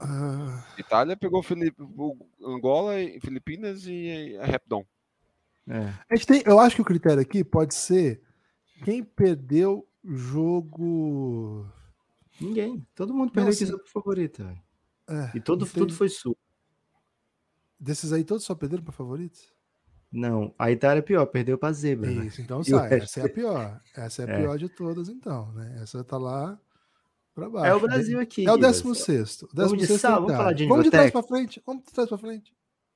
[0.00, 1.74] Ah, Itália pegou Filip...
[1.80, 4.84] o Angola, e Filipinas e a Repdom.
[5.66, 5.94] É.
[6.10, 8.20] a gente tem, eu acho que o critério aqui pode ser
[8.84, 11.66] quem perdeu jogo.
[12.40, 12.86] Ninguém.
[12.94, 14.60] Todo mundo Não, perdeu assim, que jogo favorito, velho.
[15.08, 16.36] É, E todo, tudo foi sul.
[17.78, 19.52] Desses aí todos só perderam para favoritos?
[20.10, 22.10] Não, a Itália é pior, perdeu pra zebra.
[22.10, 22.26] né?
[22.26, 22.94] Isso, então E o sai.
[23.00, 23.80] Essa é a pior.
[23.96, 24.40] Essa é a É.
[24.40, 25.78] pior de todas, então, né?
[25.82, 26.58] Essa tá lá
[27.34, 27.66] para baixo.
[27.66, 28.46] É o Brasil aqui.
[28.46, 28.82] É o Guilherme.
[28.82, 29.42] 16.
[29.42, 31.62] O Vamos de 16 sal, é vamos falar de Vamos de trás para frente.
[31.66, 32.54] Vamos de trás para frente.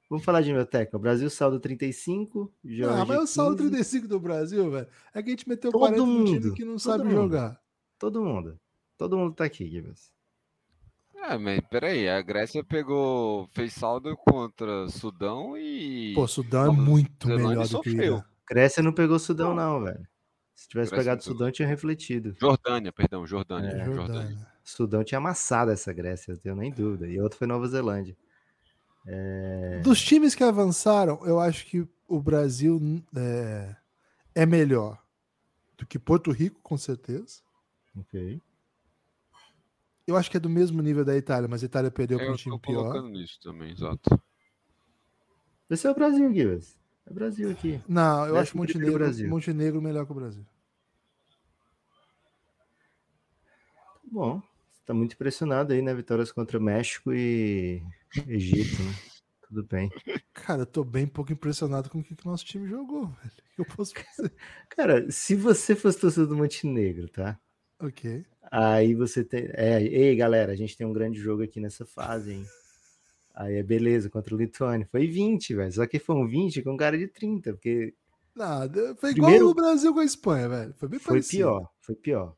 [0.08, 0.96] Vamos falar de biblioteca.
[0.96, 3.68] O Brasil saldo 35, Georgia Ah, mas o saldo 15.
[3.70, 6.64] 35 do Brasil, velho, é que a gente meteu Todo 40 no time mundo, que
[6.64, 7.14] não todo sabe mundo.
[7.14, 7.60] jogar.
[7.98, 8.58] Todo mundo.
[8.96, 10.10] Todo mundo tá aqui, Gibbs.
[11.14, 16.14] É, mas peraí, a Grécia pegou, fez saldo contra Sudão e.
[16.14, 18.02] Pô, Sudão é muito melhor do que o.
[18.02, 18.24] Irã.
[18.48, 20.08] Grécia não pegou Sudão, não, velho.
[20.58, 21.34] Se tivesse Grécia pegado pegou.
[21.34, 22.34] Sudão, tinha refletido.
[22.36, 23.68] Jordânia, perdão, Jordânia.
[23.68, 23.94] É, Jordânia.
[23.94, 24.46] Jordânia.
[24.64, 27.06] Sudão tinha amassado essa Grécia, não tenho nem dúvida.
[27.06, 28.16] E outro foi Nova Zelândia.
[29.84, 32.80] Dos times que avançaram, eu acho que o Brasil
[33.16, 33.76] é,
[34.34, 35.00] é melhor
[35.76, 37.40] do que Porto Rico, com certeza.
[37.96, 38.42] Ok.
[40.08, 42.32] Eu acho que é do mesmo nível da Itália, mas a Itália perdeu para Eu
[42.32, 42.90] um tô time pior.
[42.90, 44.20] colocando nisso também, exato.
[45.70, 46.77] Esse é o Brasil, Gibbs.
[47.08, 47.80] É o Brasil aqui.
[47.88, 49.28] Não, eu acho Montenegro, Brasil.
[49.28, 50.44] Montenegro melhor que o Brasil.
[54.04, 55.94] Bom, você tá muito impressionado aí, né?
[55.94, 57.82] Vitórias contra México e
[58.26, 58.94] Egito, né?
[59.48, 59.90] Tudo bem.
[60.34, 63.32] Cara, eu tô bem pouco impressionado com o que que o nosso time jogou, velho.
[63.56, 64.32] Eu posso fazer?
[64.68, 67.38] Cara, se você fosse torcedor do Montenegro, tá?
[67.80, 68.24] ok.
[68.50, 69.48] Aí você tem.
[69.54, 72.46] É, ei, galera, a gente tem um grande jogo aqui nessa fase, hein?
[73.40, 74.84] Aí é beleza, contra o Lituânia.
[74.90, 75.72] Foi 20, velho.
[75.72, 77.94] Só que foi um 20 com cara de 30, porque
[78.34, 78.94] Nada.
[78.96, 80.74] Foi igual Primeiro- o Brasil com a Espanha, velho.
[80.76, 81.42] Foi bem foi parecido.
[81.44, 81.70] pior.
[81.80, 82.36] Foi pior.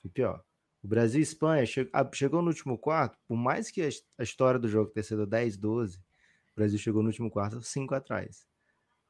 [0.00, 0.44] Foi pior.
[0.82, 4.04] O Brasil e Espanha che- ah, chegou no último quarto, por mais que a his-
[4.18, 7.94] a história do jogo tenha sido 10, 12, o Brasil chegou no último quarto 5
[7.94, 8.44] atrás.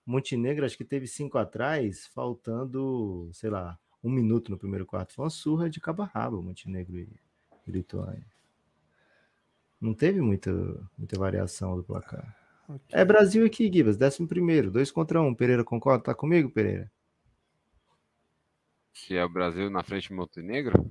[0.05, 5.12] Montenegro acho que teve 5 atrás, faltando, sei lá, um minuto no primeiro quarto.
[5.14, 7.09] Foi uma surra de cabo a rabo, Montenegro e
[7.66, 8.27] e Lituânia.
[9.83, 10.51] Não teve muita,
[10.97, 12.37] muita variação do placar.
[12.68, 12.81] Ok.
[12.92, 15.35] É Brasil aqui, Gibas, décimo primeiro, dois contra um.
[15.35, 16.05] Pereira concorda?
[16.05, 16.88] Tá comigo, Pereira?
[18.95, 20.88] Se é o Brasil na frente de Montenegro,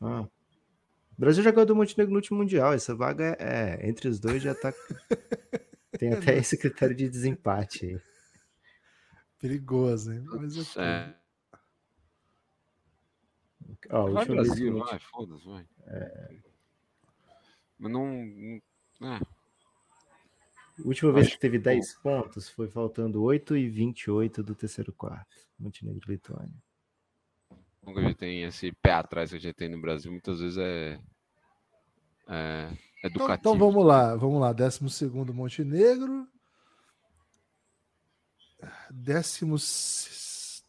[0.00, 0.22] Ah.
[0.22, 2.72] O Brasil já ganhou do Montenegro no último Mundial.
[2.72, 4.72] Essa vaga é, é, entre os dois já tá.
[5.98, 8.00] Tem até esse critério de desempate aí.
[9.38, 10.24] Perigoso, hein?
[10.26, 10.82] Mas ok.
[10.82, 11.14] é.
[13.90, 15.66] Ó, que Brasil, o Monte- vai, foda-se, vai.
[15.86, 16.51] Mas
[17.88, 18.06] não.
[19.00, 23.68] não- É, a última vez Acho que teve que- 10 pontos foi faltando 8 e
[23.68, 25.36] 28 do terceiro quarto.
[25.58, 26.54] Montenegro e Lituânia.
[27.82, 30.38] como que a gente tem esse pé atrás que a gente tem no Brasil, muitas
[30.40, 31.00] vezes é.
[32.28, 32.68] É
[32.98, 33.54] Então, educativo.
[33.54, 34.52] então vamos lá, vamos lá.
[34.52, 36.26] Décimo segundo Montenegro.
[38.90, 40.62] Décimo, s-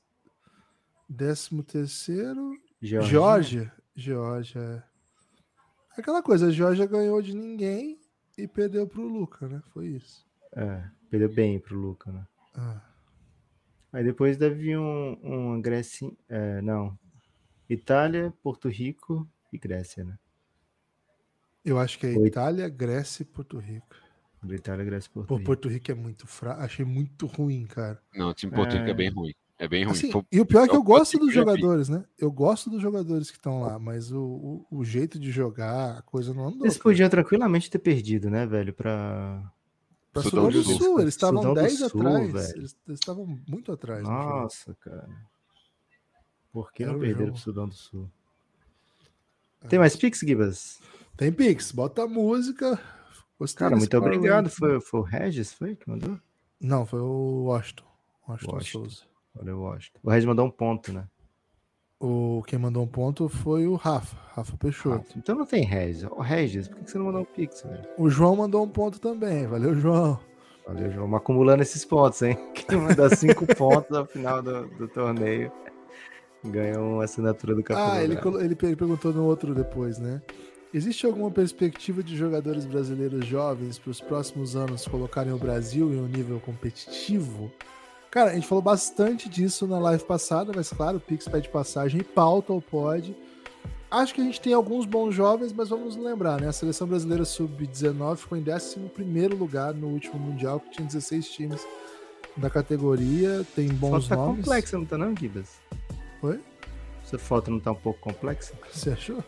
[1.08, 3.72] décimo terceiro Geórgia.
[3.96, 4.84] Geórgia.
[5.98, 8.00] Aquela coisa, a Geórgia ganhou de ninguém
[8.38, 9.62] e perdeu pro Luca, né?
[9.74, 10.26] Foi isso.
[10.56, 12.26] É, perdeu bem pro Luca, né?
[12.56, 12.82] Ah,
[13.92, 16.12] Aí depois deve vir um, uma Grécia.
[16.28, 16.98] é, não.
[17.70, 20.18] Itália, Porto Rico e Grécia, né?
[21.64, 22.26] eu acho que é Oito.
[22.28, 23.96] Itália, Grécia e Porto Rico.
[24.50, 25.46] Itália, Grécia e Porto Pô, Rico.
[25.46, 26.62] Porto Rico é muito fraco.
[26.62, 28.02] Achei muito ruim, cara.
[28.14, 28.94] Não, o time Porto Rico é É.
[28.94, 29.34] bem ruim.
[29.64, 29.94] É bem ruim.
[29.94, 32.04] Assim, Foi- e o pior é que é eu gosto dos jogadores, né?
[32.20, 34.22] Eu gosto dos jogadores que estão lá, mas o,
[34.70, 36.66] o, o jeito de jogar, a coisa não andou.
[36.66, 38.74] Eles podiam tranquilamente ter perdido, né, velho?
[38.74, 39.42] Pra.
[40.12, 40.78] Para Sudão Sudão do do Sul.
[40.80, 42.34] Sul, eles estavam Sudão do 10 Sul, atrás.
[42.34, 42.58] velho.
[42.58, 44.04] Eles estavam muito atrás.
[44.04, 45.10] Nossa, cara.
[46.52, 47.32] Por que Era não perderam jogo.
[47.32, 48.10] pro Sudão do Sul?
[49.64, 49.68] É.
[49.70, 50.80] Tem mais Pix, Gibas?
[51.16, 52.78] Tem Pix, bota a música.
[53.40, 54.50] Gostei Cara, muito obrigado.
[54.50, 56.20] Foi, foi o Regis, foi que mandou?
[56.60, 57.86] Não, foi o Washington.
[58.28, 58.80] Washington, Washington.
[58.90, 59.13] Souza.
[59.40, 60.00] Olha o Washington.
[60.04, 61.06] O Regis mandou um ponto, né?
[62.00, 65.18] O, quem mandou um ponto foi o Rafa, Rafa Peixoto.
[65.18, 66.04] Então não tem Regis.
[66.04, 67.88] Ô, Regis, por que você não mandou um pix, velho?
[67.98, 69.48] O João mandou um ponto também.
[69.48, 70.20] Valeu, João.
[70.68, 71.06] Valeu, João.
[71.06, 72.38] Vamos acumulando esses pontos, hein?
[72.54, 75.52] Quem mandar cinco pontos ao final do, do torneio
[76.44, 80.22] ganha uma assinatura do Café Ah, ele, ele perguntou no outro depois, né?
[80.74, 86.02] Existe alguma perspectiva de jogadores brasileiros jovens para os próximos anos colocarem o Brasil em
[86.02, 87.52] um nível competitivo?
[88.14, 92.02] Cara, a gente falou bastante disso na live passada, mas claro, o Pix pede passagem
[92.02, 93.18] e pauta ou pode.
[93.90, 96.48] Acho que a gente tem alguns bons jovens, mas vamos lembrar, né?
[96.48, 101.68] A seleção brasileira sub-19 ficou em 11 lugar no último Mundial, que tinha 16 times
[102.38, 104.46] da categoria, tem bons foto tá nomes.
[104.46, 105.60] complexa, não tá não, Gibas?
[106.22, 106.40] Oi?
[107.04, 108.54] Essa foto não tá um pouco complexa?
[108.72, 109.24] Você achou?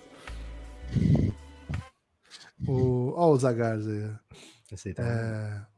[2.68, 3.14] O...
[3.16, 4.12] Ó, o Zagarza aí.
[4.90, 5.75] aí tá É,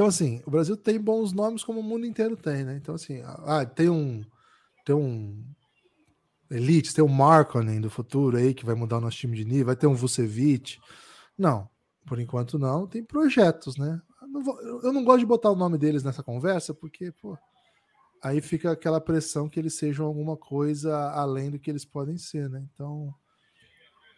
[0.00, 2.74] Então, assim, o Brasil tem bons nomes como o mundo inteiro tem, né?
[2.74, 4.24] Então, assim, ah, tem um.
[4.82, 5.44] Tem um.
[6.50, 9.66] Elite, tem um Markonen do futuro aí que vai mudar o nosso time de nível,
[9.66, 10.78] vai ter um Vucevic.
[11.36, 11.68] Não,
[12.06, 12.86] por enquanto não.
[12.86, 14.00] Tem projetos, né?
[14.22, 17.36] Eu não, vou- eu não gosto de botar o nome deles nessa conversa, porque, pô,
[18.22, 22.48] aí fica aquela pressão que eles sejam alguma coisa além do que eles podem ser,
[22.48, 22.66] né?
[22.72, 23.14] Então.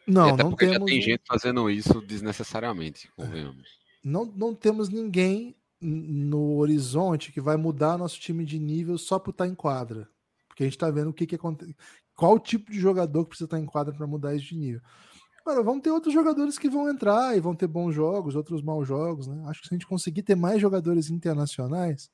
[0.06, 0.88] E Não, até não porque já temos.
[0.92, 3.66] tem gente fazendo isso desnecessariamente, convenhamos.
[4.04, 9.32] não, não temos ninguém no horizonte que vai mudar nosso time de nível só por
[9.32, 10.08] estar em quadra.
[10.48, 11.74] Porque a gente tá vendo o que, que acontece.
[12.14, 14.80] Qual tipo de jogador que precisa estar em quadra para mudar isso de nível.
[15.44, 18.86] Agora, vão ter outros jogadores que vão entrar e vão ter bons jogos, outros maus
[18.86, 19.42] jogos, né?
[19.46, 22.08] Acho que se a gente conseguir ter mais jogadores internacionais,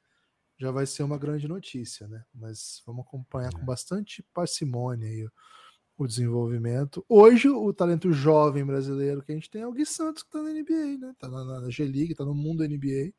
[0.59, 2.25] já vai ser uma grande notícia, né?
[2.35, 5.31] Mas vamos acompanhar com bastante parcimônia aí o,
[5.99, 7.05] o desenvolvimento.
[7.07, 10.43] Hoje, o talento jovem brasileiro que a gente tem é o Gui Santos, que tá
[10.43, 11.15] na NBA, né?
[11.19, 13.13] Tá na, na G-League, tá no mundo NBA.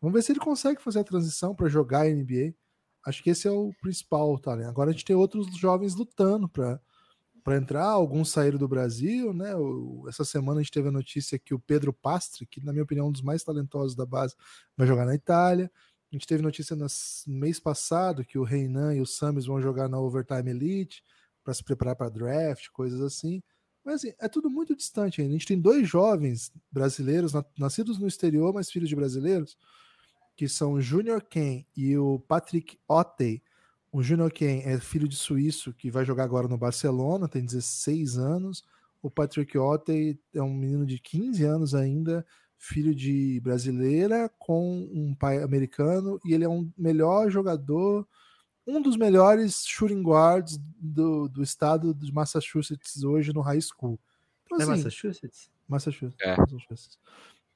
[0.00, 3.08] Vamos ver se ele consegue fazer a transição para jogar NBA.
[3.10, 4.68] Acho que esse é o principal talento.
[4.68, 6.80] Agora a gente tem outros jovens lutando para
[7.56, 9.54] entrar, alguns saíram do Brasil, né?
[9.56, 12.84] O- essa semana a gente teve a notícia que o Pedro Pastre, que na minha
[12.84, 14.34] opinião é um dos mais talentosos da base,
[14.76, 15.70] vai jogar na Itália.
[16.12, 16.86] A gente teve notícia no
[17.26, 21.02] mês passado que o Reinan e o Samis vão jogar na Overtime Elite
[21.44, 23.42] para se preparar para draft, coisas assim.
[23.84, 25.32] Mas assim, é tudo muito distante ainda.
[25.34, 29.56] A gente tem dois jovens brasileiros, na- nascidos no exterior, mas filhos de brasileiros,
[30.38, 33.42] que são o Junior Ken e o Patrick Ottey.
[33.90, 38.16] O Junior Ken é filho de suíço que vai jogar agora no Barcelona, tem 16
[38.16, 38.64] anos.
[39.02, 42.24] O Patrick Ottey é um menino de 15 anos ainda,
[42.56, 48.06] filho de brasileira com um pai americano e ele é um melhor jogador,
[48.64, 53.98] um dos melhores shooting guards do, do estado de Massachusetts hoje no high school.
[54.44, 55.50] Então, É assim, Massachusetts?
[55.66, 56.16] Massachusetts.
[56.20, 56.36] É.
[56.36, 56.96] Massachusetts.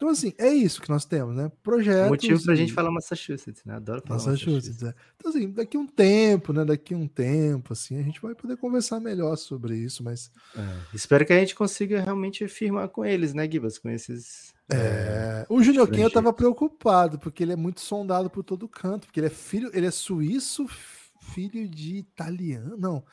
[0.02, 1.48] Então, assim, é isso que nós temos, né?
[1.62, 2.10] Projetos.
[2.10, 3.76] Motivo pra e- gente falar Massachusetts, né?
[3.76, 4.92] Adoro falar Massachusetts, é.
[5.14, 6.64] Então, assim, daqui um tempo, né?
[6.64, 10.60] Daqui um tempo, assim, a gente vai poder conversar melhor sobre isso, mas É,
[10.92, 13.78] Espero que a gente consiga realmente firmar com eles, né, Gibas?
[13.78, 14.52] Com esses.
[14.68, 19.06] É, o Junior Ken eu tava preocupado, porque ele é muito sondado por todo canto,
[19.06, 20.66] porque ele é filho, ele é suíço,
[21.20, 23.04] filho de italiano, não,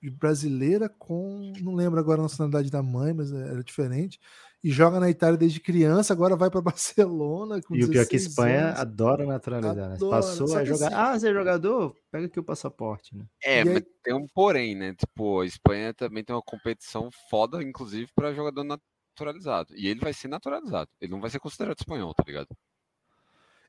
[0.00, 4.18] de brasileira com, não lembro agora a nacionalidade da mãe, mas era diferente,
[4.62, 8.06] e joga na Itália desde criança, agora vai para Barcelona com E o pior é
[8.06, 8.80] que a 16 Espanha anos.
[8.80, 9.94] adora naturalizar, né?
[9.94, 10.86] Adora, Passou só a jogar.
[10.88, 11.96] assim- Ah, você é jogador?
[12.10, 13.24] Pega aqui o passaporte, né?
[13.44, 14.94] É, E mas aí- tem um porém, né?
[14.94, 19.74] Tipo, a Espanha também tem uma competição foda, inclusive, para jogador naturalizado.
[19.76, 20.90] E ele vai ser naturalizado.
[21.00, 22.48] Ele não vai ser considerado espanhol, tá ligado?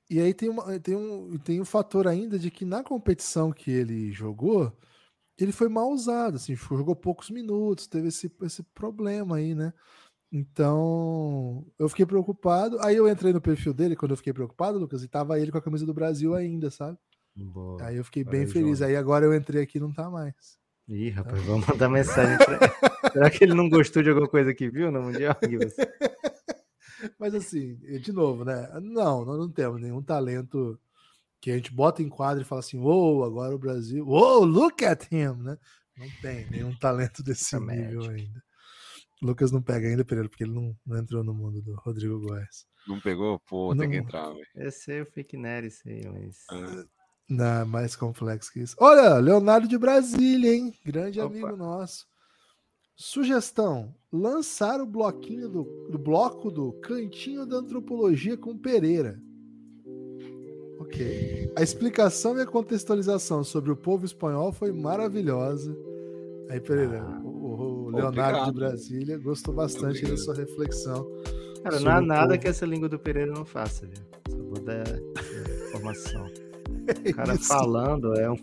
[0.09, 3.69] E aí tem, uma, tem, um, tem um fator ainda de que na competição que
[3.69, 4.75] ele jogou,
[5.37, 9.71] ele foi mal usado, assim, jogou poucos minutos, teve esse, esse problema aí, né?
[10.31, 12.77] Então, eu fiquei preocupado.
[12.81, 15.57] Aí eu entrei no perfil dele quando eu fiquei preocupado, Lucas, e tava ele com
[15.57, 16.97] a camisa do Brasil ainda, sabe?
[17.35, 17.83] Boa.
[17.83, 18.79] Aí eu fiquei bem feliz.
[18.79, 18.89] João.
[18.89, 20.57] Aí agora eu entrei aqui e não tá mais.
[20.87, 22.59] Ih, rapaz, vamos mandar mensagem pra ele.
[23.13, 25.35] Será que ele não gostou de alguma coisa que viu no Mundial?
[27.17, 28.69] Mas assim, de novo, né?
[28.81, 30.79] Não, nós não temos nenhum talento
[31.41, 34.83] que a gente bota em quadro e fala assim, uou, agora o Brasil, uou, look
[34.83, 35.57] at him, né?
[35.97, 38.09] Não tem nenhum talento desse Tá nível médico.
[38.11, 38.43] ainda.
[39.21, 42.65] Lucas não pega ainda, Pereira, porque ele não, não entrou no mundo do Rodrigo Góes.
[42.87, 43.39] Não pegou?
[43.39, 44.03] Pô, tem que Não.
[44.03, 44.45] entrar, velho.
[44.55, 46.37] Esse é o fake nerd, aí, mas.
[46.49, 46.85] Ah,
[47.29, 48.75] Não, é mais complexo que isso.
[48.79, 50.73] Olha, Leonardo de Brasília, hein?
[50.85, 51.29] Grande Opa.
[51.29, 52.07] amigo nosso.
[52.95, 59.21] Sugestão: lançar o bloquinho do, do bloco do Cantinho da Antropologia com Pereira.
[60.79, 61.51] Ok.
[61.55, 65.75] A explicação e a contextualização sobre o povo espanhol foi maravilhosa.
[66.49, 67.21] Aí, Pereira, Ah,
[67.89, 68.59] o, Leonardo de.
[68.59, 71.07] Brasília gostou bastante da sua reflexão.
[71.63, 72.39] Cara, não há nada povo.
[72.39, 74.03] que essa língua do Pereira não faça, viu?
[74.29, 74.83] Só vou dar.
[75.67, 76.27] informação.
[76.89, 77.47] O cara Isso.
[77.47, 78.35] falando é um.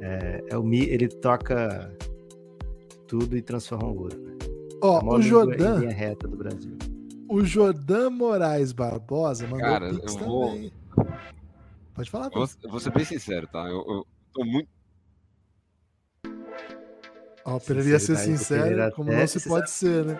[0.00, 1.96] É, é o, ele toca
[3.06, 4.18] tudo e transforma o ouro.
[4.18, 4.34] Né?
[4.82, 5.88] Ó, o Jordan.
[5.88, 6.76] reta do Brasil.
[7.28, 10.48] O Jordan Moraes Barbosa mandou Cara, eu vou...
[10.48, 10.72] também.
[11.94, 12.26] Pode falar.
[12.26, 13.66] Eu vou, vou ser bem sincero, tá?
[13.68, 14.68] Eu, eu tô muito.
[17.46, 20.18] Ó, oh, Pereira ia ser sincero, como não se pode ser, né?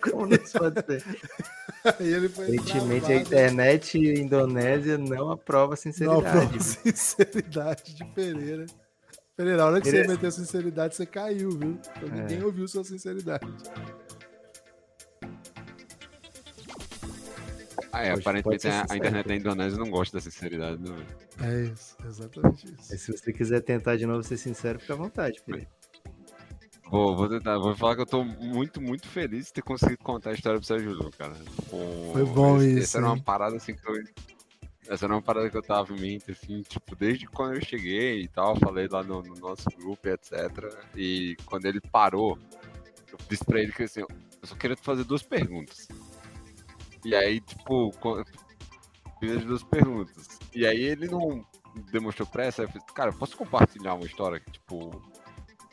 [0.00, 1.04] como não se pode ser.
[1.84, 6.22] Aparentemente a internet indonésia não aprova sinceridade.
[6.22, 8.66] Não aprova sinceridade de Pereira.
[9.36, 10.06] Pereira, a hora que Pereira...
[10.06, 11.76] você meteu sinceridade, você caiu, viu?
[11.96, 12.20] Então, é.
[12.20, 13.44] Ninguém ouviu sua sinceridade.
[17.90, 21.04] Ah, é, aparentemente a, a, internet da Indonésia não gosta da sinceridade, não é?
[21.48, 22.94] É isso, exatamente isso.
[22.94, 25.68] E se você quiser tentar de novo ser sincero, fica à vontade, Pereira.
[26.94, 30.30] Vou, vou tentar, vou falar que eu tô muito, muito feliz de ter conseguido contar
[30.30, 31.34] a história pro Sérgio Lu, cara.
[31.68, 32.78] Pô, Foi bom esse, isso.
[32.78, 33.94] Essa era uma parada assim que eu.
[34.86, 38.20] Essa era uma parada que eu tava em mente, assim, tipo, desde quando eu cheguei
[38.20, 40.32] e tal, falei lá no, no nosso grupo, etc.
[40.94, 42.38] E quando ele parou,
[43.10, 44.08] eu disse pra ele que assim, eu
[44.44, 45.88] só queria te fazer duas perguntas.
[47.04, 47.92] E aí, tipo,
[49.18, 50.38] fiz as duas perguntas.
[50.54, 51.44] E aí ele não
[51.90, 55.02] demonstrou pressa, eu falei, cara, posso compartilhar uma história que, tipo,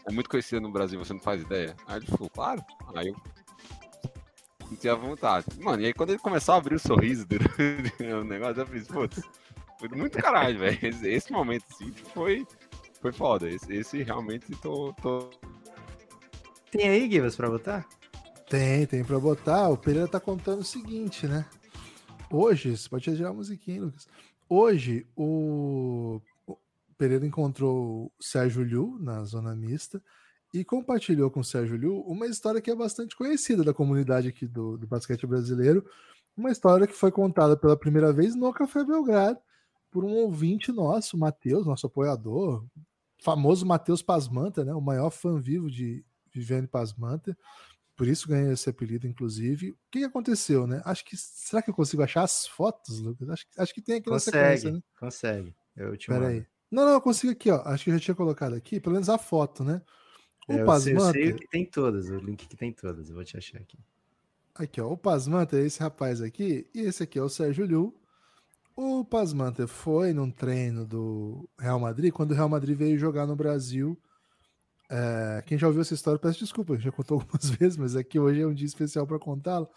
[0.06, 1.76] é muito conhecida no Brasil, você não faz ideia?
[1.88, 2.64] Aí ele falou, claro.
[2.96, 3.16] Aí eu
[4.70, 5.46] senti a vontade.
[5.60, 8.88] Mano, e aí quando ele começou a abrir o sorriso durante o negócio, eu fiz,
[8.88, 9.22] putz,
[9.80, 10.80] foi muito caralho, velho.
[10.82, 12.46] Esse, esse, momento, assim, foi,
[13.02, 13.50] foi foda.
[13.50, 15.30] Esse, esse realmente tô, tô...
[16.72, 17.86] Tem aí, Givas, pra botar?
[18.50, 19.70] Tem, tem pra botar.
[19.70, 21.46] O Pereira tá contando o seguinte, né?
[22.30, 24.08] Hoje, você pode tirar a musiquinha, Lucas.
[24.48, 26.22] Hoje, o
[27.02, 30.00] Pereira encontrou o Sérgio Liu na zona mista
[30.54, 34.46] e compartilhou com o Sérgio Liu uma história que é bastante conhecida da comunidade aqui
[34.46, 35.84] do, do basquete brasileiro.
[36.38, 39.40] Uma história que foi contada pela primeira vez no Café Belgrado
[39.90, 42.64] por um ouvinte nosso, Matheus, nosso apoiador,
[43.20, 44.72] famoso Matheus Pasmanta, né?
[44.72, 47.36] O maior fã vivo de Viviane Pasmanta
[47.96, 49.72] por isso ganhei esse apelido, inclusive.
[49.72, 50.82] O que, que, aconteceu, né?
[50.86, 51.18] Acho que.
[51.18, 53.30] Será que eu consigo achar as fotos, Lucas?
[53.30, 54.82] Acho, acho que tem aqui consegue, na sequência, né?
[55.00, 55.56] Consegue.
[55.76, 56.46] Eu te Pera aí.
[56.72, 57.62] Não, não, eu consigo aqui, ó.
[57.66, 59.82] Acho que eu já tinha colocado aqui, pelo menos a foto, né?
[60.48, 61.20] O é, Pasmanta.
[61.20, 63.78] Eu sei, que tem todas, o link que tem todas, eu vou te achar aqui.
[64.56, 64.92] Aqui, ó.
[64.92, 67.96] O Pasmanta é esse rapaz aqui, e esse aqui é o Sérgio Liu.
[68.76, 73.36] O Pasmanta foi num treino do Real Madrid, quando o Real Madrid veio jogar no
[73.36, 74.00] Brasil
[74.94, 78.22] é, quem já ouviu essa história, peço desculpa, já contou algumas vezes, mas aqui é
[78.22, 79.70] hoje é um dia especial para contá-lo.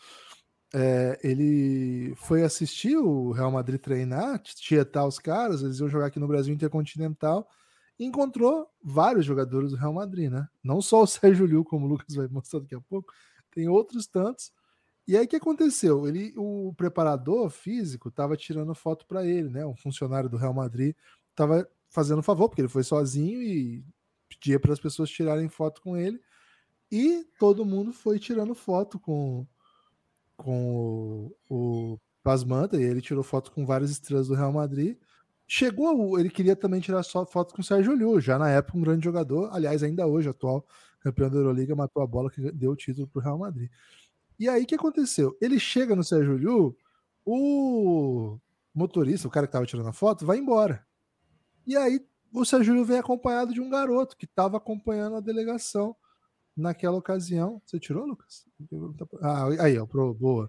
[0.77, 6.19] É, ele foi assistir o Real Madrid treinar, tietar os caras, eles iam jogar aqui
[6.19, 7.49] no Brasil Intercontinental,
[7.97, 10.49] e encontrou vários jogadores do Real Madrid, né?
[10.65, 13.13] Não só o Sérgio Liu, como o Lucas vai mostrar daqui a pouco,
[13.53, 14.51] tem outros tantos.
[15.07, 16.09] E aí o que aconteceu?
[16.09, 19.65] Ele, o preparador físico estava tirando foto para ele, né?
[19.65, 20.97] Um funcionário do Real Madrid
[21.31, 23.85] estava fazendo favor, porque ele foi sozinho e
[24.29, 26.21] pedia para as pessoas tirarem foto com ele
[26.91, 29.47] e todo mundo foi tirando foto com,
[30.37, 31.99] com o, o
[32.73, 34.97] e ele tirou foto com várias estrelas do Real Madrid.
[35.47, 38.81] Chegou, ele queria também tirar só foto com o Sérgio Liu, já na época um
[38.81, 40.67] grande jogador, aliás, ainda hoje, atual
[41.01, 43.71] campeão da Euroliga, matou a bola que deu o título para o Real Madrid.
[44.39, 45.37] E aí o que aconteceu?
[45.39, 46.77] Ele chega no Sérgio Liu,
[47.27, 48.39] o
[48.75, 50.85] motorista, o cara que estava tirando a foto, vai embora.
[51.67, 52.01] E aí
[52.33, 55.95] o Sérgio vem acompanhado de um garoto que estava acompanhando a delegação
[56.57, 57.61] naquela ocasião.
[57.65, 58.47] Você tirou, Lucas?
[59.21, 60.49] Ah, aí, ó, pro, boa.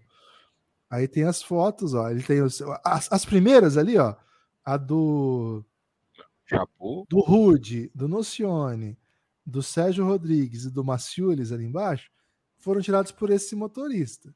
[0.89, 2.09] Aí tem as fotos, ó.
[2.09, 4.15] Ele tem os, as, as primeiras ali, ó.
[4.63, 5.63] A do.
[7.09, 8.97] Do Rude, do Nocione,
[9.43, 12.11] do Sérgio Rodrigues e do Maciulis ali embaixo
[12.59, 14.31] foram tirados por esse motorista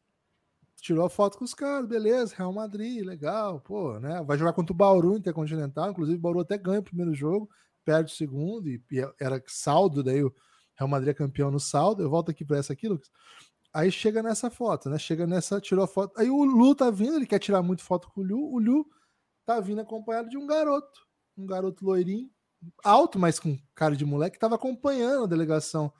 [0.81, 4.21] tirou a foto com os caras, beleza, Real Madrid, legal, pô, né?
[4.23, 7.49] Vai jogar contra o Bauru Intercontinental, inclusive o Bauru até ganha o primeiro jogo,
[7.83, 10.33] perde o segundo, e, e era saldo, daí o
[10.79, 12.01] Real Madrid é campeão no saldo.
[12.01, 13.11] Eu volto aqui para essa aqui, Lucas.
[13.73, 14.97] Aí chega nessa foto, né?
[14.97, 16.17] Chega nessa, tirou a foto.
[16.17, 18.53] Aí o Lu tá vindo, ele quer tirar muito foto com o Lu.
[18.53, 18.85] O Lu
[19.45, 21.01] tá vindo acompanhado de um garoto,
[21.37, 22.29] um garoto loirinho,
[22.83, 25.91] alto, mas com cara de moleque, que tava acompanhando a delegação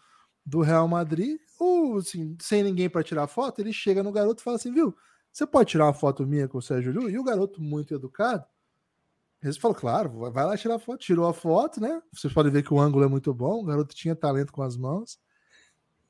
[0.45, 4.43] do Real Madrid, o, assim, sem ninguém para tirar foto, ele chega no garoto e
[4.43, 4.95] fala assim, viu,
[5.31, 7.09] você pode tirar uma foto minha com o Sérgio Liu?
[7.09, 8.45] E o garoto, muito educado,
[9.41, 10.99] ele falou, claro, vai lá tirar foto.
[10.99, 12.01] Tirou a foto, né?
[12.11, 14.75] Vocês podem ver que o ângulo é muito bom, o garoto tinha talento com as
[14.75, 15.17] mãos.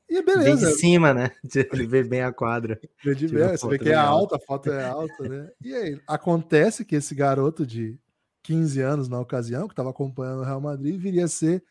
[0.08, 0.44] E beleza.
[0.44, 1.30] Vem de cima, né?
[1.72, 2.80] Ele vê bem a quadra.
[3.04, 5.48] Vê de bem, você vê que é alta, a foto é alta, né?
[5.62, 7.96] E aí, acontece que esse garoto de
[8.42, 11.62] 15 anos na ocasião, que estava acompanhando o Real Madrid, viria a ser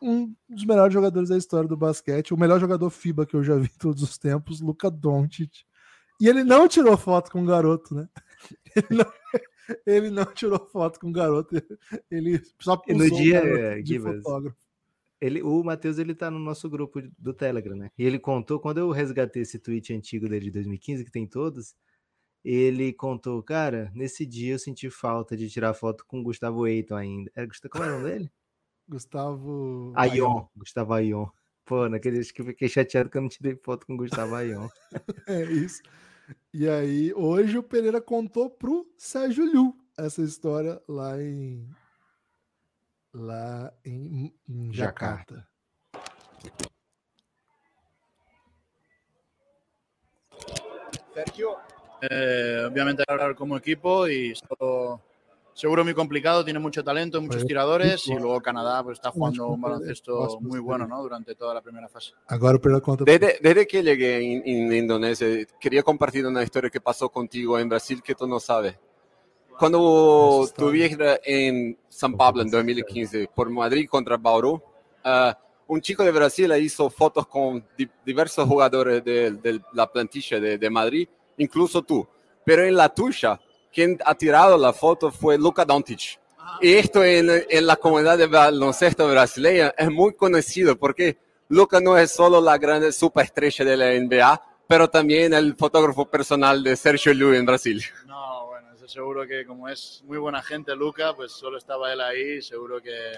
[0.00, 3.56] um dos melhores jogadores da história do basquete, o melhor jogador FIBA que eu já
[3.56, 5.64] vi em todos os tempos, Luca Doncic.
[6.18, 8.08] E ele não tirou foto com o garoto, né?
[8.76, 9.12] Ele não,
[9.86, 11.56] ele não tirou foto com o garoto,
[12.10, 14.56] ele só pusou no dia, de fotógrafo.
[15.20, 17.90] Ele, o Matheus ele tá no nosso grupo do Telegram, né?
[17.98, 21.74] E ele contou, quando eu resgatei esse tweet antigo dele de 2015, que tem todos,
[22.42, 26.96] ele contou, cara, nesse dia eu senti falta de tirar foto com o Gustavo Eiton
[26.96, 27.30] ainda.
[27.34, 28.32] Era, como era o nome dele?
[28.88, 29.92] Gustavo...
[29.94, 30.46] Aion.
[30.56, 31.26] Gustavo Aion.
[31.66, 34.34] Pô, naquele acho que eu fiquei chateado que eu não tirei foto com o Gustavo
[34.34, 34.68] Aion.
[35.28, 35.82] é isso.
[36.52, 41.68] E aí, hoje o Pereira contou pro Sérgio Liu essa história lá em
[43.12, 45.46] lá em, em Jacarta.
[51.12, 51.56] Sergio,
[52.02, 55.00] eh, obviamente hablar como equipo y solo,
[55.60, 59.60] seguro muy complicado, tiene mucho talento, muchos tiradores y luego Canadá pues, está jugando un
[59.60, 61.02] baloncesto muy bueno ¿no?
[61.02, 62.12] durante toda la primera fase.
[63.04, 65.26] Desde, desde que llegué en, en, Indonesia,
[65.60, 68.74] quería compartir una historia que pasó contigo en Brasil que tú no sabes.
[69.58, 75.34] Quando estuve em São Paulo em 2015 por Madrid contra Bauru, uh,
[75.68, 77.62] um chico de Brasil hizo fotos com
[78.02, 81.06] diversos jogadores de, de la plantilla de, de, Madrid,
[81.36, 82.08] incluso tú.
[82.42, 83.38] Pero en la tuya,
[83.72, 86.18] quien ha tirado la foto fue Luka Doncic.
[86.60, 91.16] Y esto en, en la comunidad de baloncesto brasileña es muy conocido porque
[91.48, 96.62] Luka no es solo la gran superestrella de la NBA, pero también el fotógrafo personal
[96.62, 97.82] de Sergio Llull en Brasil.
[98.06, 98.30] No,
[98.90, 103.12] seguro que como es muy buena gente Luca, pues solo estaba él ahí, seguro que,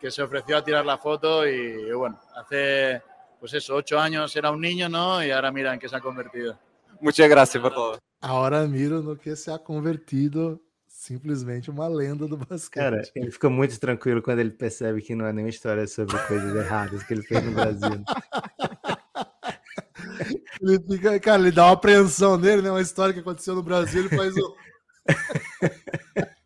[0.00, 3.02] que se ofreció a tirar la foto y, bueno, hace
[3.40, 5.22] pues eso, ocho años era un niño, ¿no?
[5.24, 6.58] Y ahora mira en qué se ha convertido.
[7.00, 7.98] Muchas gracias por todo.
[8.20, 12.82] Ahora miro no que se ha convertido simplesmente uma lenda do basquete.
[12.82, 16.56] Cara, ele fica muito tranquilo quando ele percebe que não é nenhuma história sobre coisas
[16.56, 18.02] erradas que ele fez no Brasil.
[20.60, 22.70] ele fica, cara, ele dá uma apreensão nele, né?
[22.70, 24.56] Uma história que aconteceu no Brasil, ele faz o.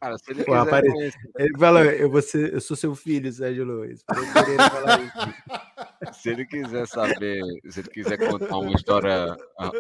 [0.01, 0.89] Cara, se ele, Pô, apare...
[1.39, 4.05] ele fala, eu, vou ser, eu sou seu filho, Sérgio Luiz.
[6.13, 9.73] se ele quiser saber, se ele quiser contar uma história uh,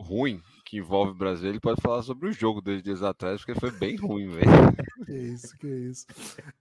[0.00, 3.58] ruim que envolve o Brasil, ele pode falar sobre o jogo dois dias atrás, porque
[3.58, 4.46] foi bem ruim, velho.
[5.06, 6.06] Que isso, que isso.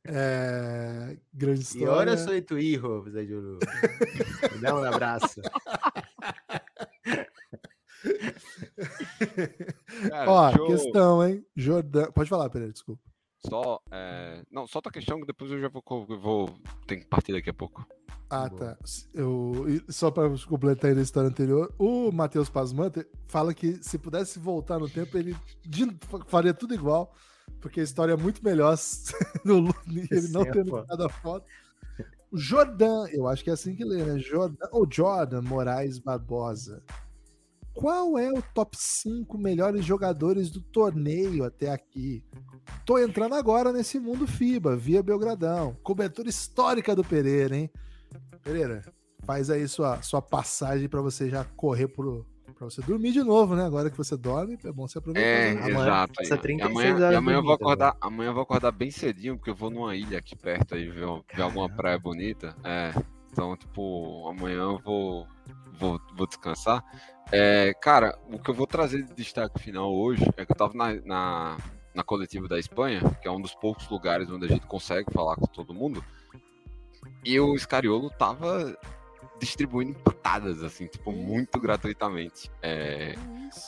[0.05, 1.17] É...
[1.33, 1.85] Grande história.
[1.85, 4.61] E olha só tu hijo, Sérgio Luiz.
[4.61, 5.41] Dá um abraço.
[10.09, 10.67] Cara, Ó, eu...
[10.67, 11.45] questão, hein?
[11.55, 12.11] Jordan.
[12.11, 13.01] Pode falar, Pereira, desculpa.
[13.49, 13.81] Só.
[13.91, 14.41] É...
[14.51, 15.83] Não, só a questão que depois eu já vou.
[16.05, 16.49] Vou...
[16.85, 17.85] Tem que partir daqui a pouco.
[18.29, 18.77] Ah, tá.
[19.13, 24.37] Eu, só para completar aí a história anterior, o Matheus Pasmanter fala que se pudesse
[24.37, 25.35] voltar no tempo, ele
[26.27, 27.13] faria tudo igual,
[27.61, 28.75] porque a história é muito melhor
[29.45, 29.73] no,
[30.11, 31.45] ele não tendo cada foto.
[32.29, 34.19] O Jordan, eu acho que é assim que lê, né?
[34.19, 36.83] Jordan, ou Jordan Moraes Barbosa
[37.78, 42.23] qual é o top 5 melhores jogadores do torneio até aqui?
[42.84, 45.78] Tô entrando agora nesse mundo FIBA, via Belgradão.
[45.84, 47.69] Cobertura histórica do Pereira, hein?
[48.43, 48.82] Pereira,
[49.23, 52.25] faz aí sua, sua passagem para você já correr pro,
[52.57, 53.63] para você dormir de novo, né?
[53.63, 55.28] Agora que você dorme, é bom você aproveitar.
[55.28, 56.13] É, amanhã, exato.
[56.19, 56.61] Aí.
[56.61, 59.95] Amanhã, amanhã eu vou acordar, amanhã eu vou acordar bem cedinho, porque eu vou numa
[59.95, 62.55] ilha aqui perto aí ver, ver alguma praia bonita.
[62.63, 62.91] É.
[63.32, 65.28] Então, tipo, amanhã eu vou
[65.78, 66.84] vou, vou descansar.
[67.32, 70.73] É, cara, o que eu vou trazer de destaque final hoje é que eu tava
[70.73, 71.57] na, na,
[71.93, 75.36] na, coletiva da Espanha, que é um dos poucos lugares onde a gente consegue falar
[75.36, 76.03] com todo mundo,
[77.23, 78.78] e o Scariolo tava
[79.39, 82.49] distribuindo patadas, assim, tipo, muito gratuitamente.
[82.61, 83.15] É,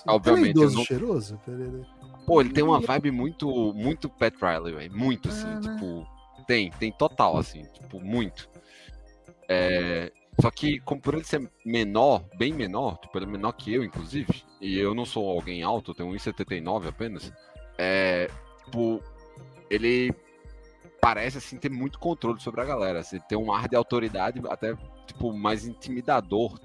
[0.07, 0.57] obviamente.
[0.57, 0.83] Ele é não...
[0.83, 1.85] cheiroso, Pereira.
[2.25, 4.97] Pô, ele tem uma vibe muito, muito Pat Riley, velho.
[4.97, 5.61] Muito, assim, ah, né?
[5.61, 6.07] tipo.
[6.47, 8.49] Tem, tem total, assim, tipo, muito.
[9.47, 10.11] É,
[10.41, 13.83] só que, como por ele ser menor, bem menor, tipo, ele é menor que eu,
[13.83, 17.31] inclusive, e eu não sou alguém alto, eu tenho 1,79 apenas,
[17.77, 18.29] é,
[18.63, 19.01] tipo,
[19.69, 20.13] ele
[21.01, 24.75] parece, assim, ter muito controle sobre a galera, assim, ter um ar de autoridade até,
[25.05, 26.57] tipo, mais intimidador,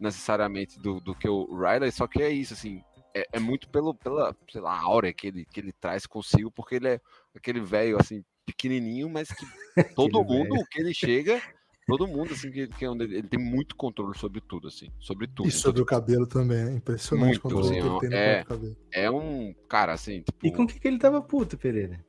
[0.00, 2.82] necessariamente, do, do que o Riley, só que é isso, assim,
[3.14, 6.76] é, é, muito pelo, pela, sei lá, aura que ele, que ele traz consigo, porque
[6.76, 7.00] ele é
[7.36, 9.44] aquele velho, assim, pequenininho, mas que
[9.94, 11.42] todo mundo que ele chega
[11.86, 15.26] todo mundo, assim, que, que é onde ele tem muito controle sobre tudo, assim, sobre
[15.26, 15.48] tudo.
[15.48, 18.76] E sobre então, o cabelo também, é impressionante muito, assim, ele tem é, cabelo.
[18.92, 20.46] É um cara, assim, tipo...
[20.46, 22.04] E com o que, que ele tava puto, Pereira?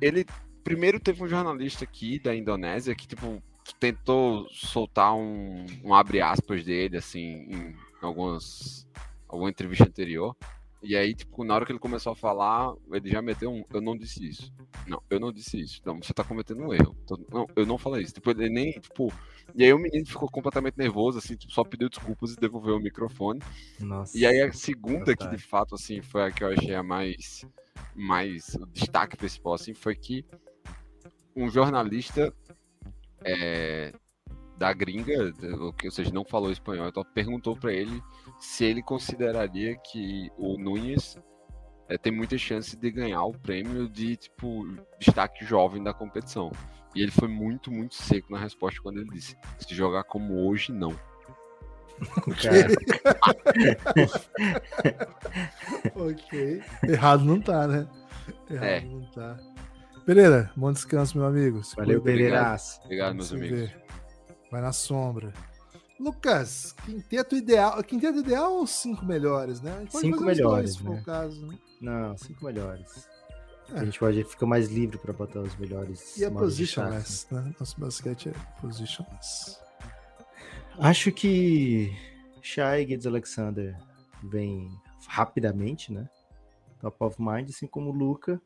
[0.00, 0.26] Ele,
[0.62, 3.42] primeiro teve um jornalista aqui da Indonésia que, tipo,
[3.78, 8.86] tentou soltar um, um abre aspas dele, assim, em algumas,
[9.28, 10.36] alguma entrevista anterior,
[10.84, 13.64] E aí, tipo, na hora que ele começou a falar, ele já meteu um.
[13.72, 14.52] Eu não disse isso.
[14.86, 15.80] Não, eu não disse isso.
[15.82, 16.94] Não, você tá cometendo um erro.
[17.32, 18.12] Não, eu não falei isso.
[18.12, 19.10] Tipo, ele nem, tipo.
[19.54, 22.80] E aí o menino ficou completamente nervoso, assim, tipo, só pediu desculpas e devolveu o
[22.80, 23.40] microfone.
[23.80, 24.16] Nossa.
[24.16, 27.46] E aí a segunda, que de fato, assim, foi a que eu achei a mais.
[27.94, 30.22] mais o destaque principal, assim, foi que
[31.34, 32.30] um jornalista
[33.24, 33.90] é,
[34.58, 35.32] da gringa,
[35.84, 38.02] ou seja, não falou espanhol, então perguntou para ele
[38.44, 41.18] se ele consideraria que o Nunes
[41.88, 44.64] é, tem muita chance de ganhar o prêmio de tipo
[44.98, 46.52] destaque jovem da competição.
[46.94, 50.72] E ele foi muito, muito seco na resposta quando ele disse: se jogar como hoje,
[50.72, 50.94] não.
[55.96, 56.62] ok.
[56.86, 57.88] Errado não tá, né?
[58.50, 58.80] Errado É.
[58.82, 59.38] não tá.
[60.04, 61.64] Pereira, bom descanso, meu amigo.
[61.64, 62.16] Se Valeu, cuida.
[62.16, 62.80] Pereiraço.
[62.84, 63.58] Obrigado, meus amigos.
[63.58, 63.74] vê.
[64.50, 65.32] Vai na sombra.
[65.98, 67.82] Lucas, quinteto ideal.
[67.82, 69.86] Quinteto ideal ou cinco melhores, né?
[69.90, 71.02] Cinco melhores, dois, né?
[71.04, 71.58] caso, né?
[71.80, 73.08] Não, cinco melhores.
[73.72, 73.80] É.
[73.80, 76.16] A gente pode fica mais livre para botar os melhores.
[76.16, 77.54] E a positionless, né?
[77.58, 79.58] Nosso basquete é positionless.
[80.78, 81.96] Acho que
[82.42, 83.76] Shai e Alexander
[84.22, 84.70] vem
[85.06, 86.08] rapidamente, né?
[86.80, 88.40] Top of mind, assim como o Luca.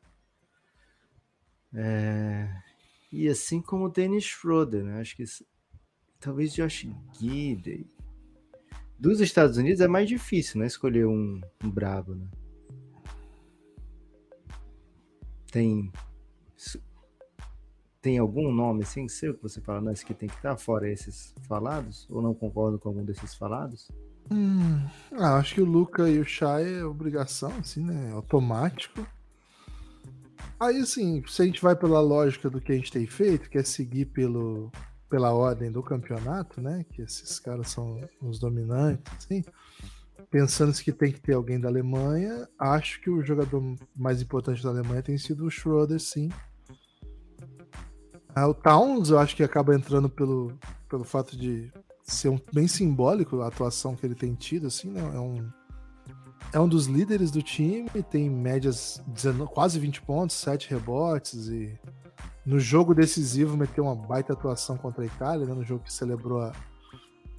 [1.73, 2.47] É,
[3.11, 5.01] E assim como o Dennis Schroeder, né?
[5.01, 5.23] Acho que
[6.19, 7.85] talvez Josh Gidey.
[8.97, 10.67] Dos Estados Unidos é mais difícil, né?
[10.67, 12.27] Escolher um, um brabo, né?
[15.51, 15.91] Tem.
[18.01, 20.89] Tem algum nome assim seu que você fala, não, esse aqui tem que estar fora
[20.89, 22.07] esses falados?
[22.09, 23.89] Ou não concordo com algum desses falados?
[24.31, 28.11] Hum, ah, acho que o Luca e o Shai é obrigação, assim, né?
[28.13, 29.05] Automático.
[30.59, 33.57] Aí, assim, se a gente vai pela lógica do que a gente tem feito, que
[33.57, 34.71] é seguir pelo,
[35.09, 36.85] pela ordem do campeonato, né?
[36.91, 39.43] Que esses caras são os dominantes, assim.
[40.29, 44.69] Pensando que tem que ter alguém da Alemanha, acho que o jogador mais importante da
[44.69, 46.29] Alemanha tem sido o Schroeder, sim.
[48.35, 50.53] Ah, o Towns, eu acho que acaba entrando pelo,
[50.87, 51.71] pelo fato de
[52.03, 55.01] ser um, bem simbólico a atuação que ele tem tido, assim, né?
[55.01, 55.49] É um,
[56.53, 61.79] é um dos líderes do time, tem médias 19, quase 20 pontos, 7 rebotes e
[62.49, 65.53] no jogo decisivo meteu uma baita atuação contra a Itália, né?
[65.53, 66.51] no jogo que celebrou a,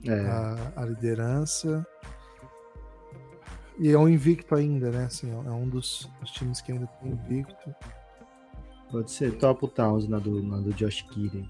[0.06, 1.84] É, a, a liderança.
[3.76, 5.06] E é um invicto ainda, né?
[5.06, 7.74] Assim, é um dos, dos times que ainda tem invicto.
[8.92, 11.48] pode ser Top Towns na do, na do Josh Gidey.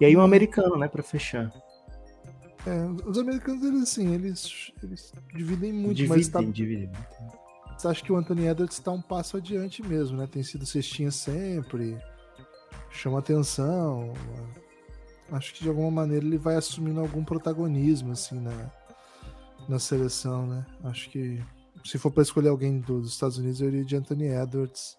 [0.00, 1.52] E aí um americano, né, pra fechar.
[2.66, 6.90] É, os americanos, eles assim, eles, eles dividem muito, mas tá, Dividem, dividem.
[7.84, 10.26] acho que o Anthony Edwards está um passo adiante mesmo, né?
[10.26, 11.96] Tem sido cestinha sempre,
[12.90, 14.12] chama atenção.
[15.30, 18.70] Acho que de alguma maneira ele vai assumindo algum protagonismo assim na,
[19.68, 20.66] na seleção, né?
[20.84, 21.42] Acho que
[21.84, 24.96] se for para escolher alguém dos Estados Unidos, eu iria de Anthony Edwards.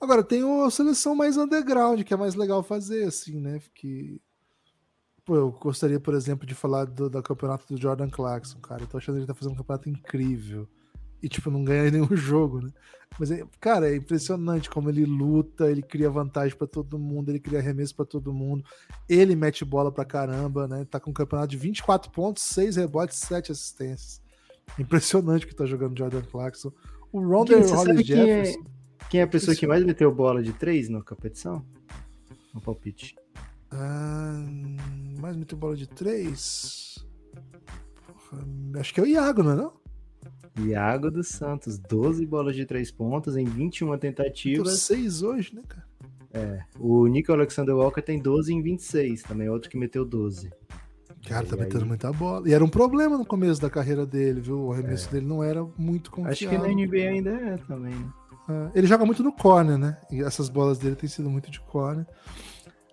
[0.00, 3.60] Agora tem a seleção mais underground, que é mais legal fazer assim, né?
[3.74, 4.20] Que
[5.24, 8.82] Pô, eu gostaria, por exemplo, de falar do, do campeonato do Jordan Clarkson, cara.
[8.82, 10.68] Eu tô achando que ele tá fazendo um campeonato incrível.
[11.22, 12.70] E, tipo, não ganha nenhum jogo, né?
[13.18, 17.38] Mas, é, cara, é impressionante como ele luta, ele cria vantagem pra todo mundo, ele
[17.38, 18.64] cria arremesso pra todo mundo.
[19.08, 20.86] Ele mete bola pra caramba, né?
[20.90, 24.20] Tá com um campeonato de 24 pontos, 6 rebotes, 7 assistências.
[24.78, 26.72] Impressionante o que tá jogando Jordan Clarkson.
[27.12, 28.64] O Ronda sabe Hollis quem é, Jefferson.
[29.10, 31.64] quem é a pessoa que mais meteu bola de três na competição?
[32.54, 33.14] No palpite.
[33.70, 34.44] Ah,
[35.20, 37.06] mais meteu bola de 3.
[38.78, 39.56] acho que é o Iago, não é?
[39.56, 39.81] Não?
[40.58, 44.78] Iago dos Santos, 12 bolas de três pontos em 21 Meteu tentativas.
[44.80, 46.66] 6 hoje, né, cara?
[46.78, 50.50] O Nico Alexander Walker tem 12 em 26, também outro que meteu 12.
[51.28, 51.88] Cara, tá E metendo aí?
[51.88, 52.48] muita bola.
[52.48, 54.58] E era um problema no começo da carreira dele, viu?
[54.58, 56.32] O arremesso dele não era muito confiável.
[56.32, 58.12] Acho que na NBA ainda é também, né?
[58.48, 59.96] Ah, ele joga muito no corner, né?
[60.10, 62.04] E essas bolas dele têm sido muito de corner.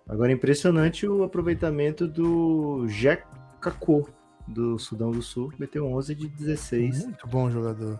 [0.08, 3.24] Agora, impressionante o aproveitamento do Jack
[3.60, 4.06] Kakô,
[4.50, 7.04] do Sudão do Sul, meteu 11 de 16.
[7.04, 7.98] Muito bom jogador.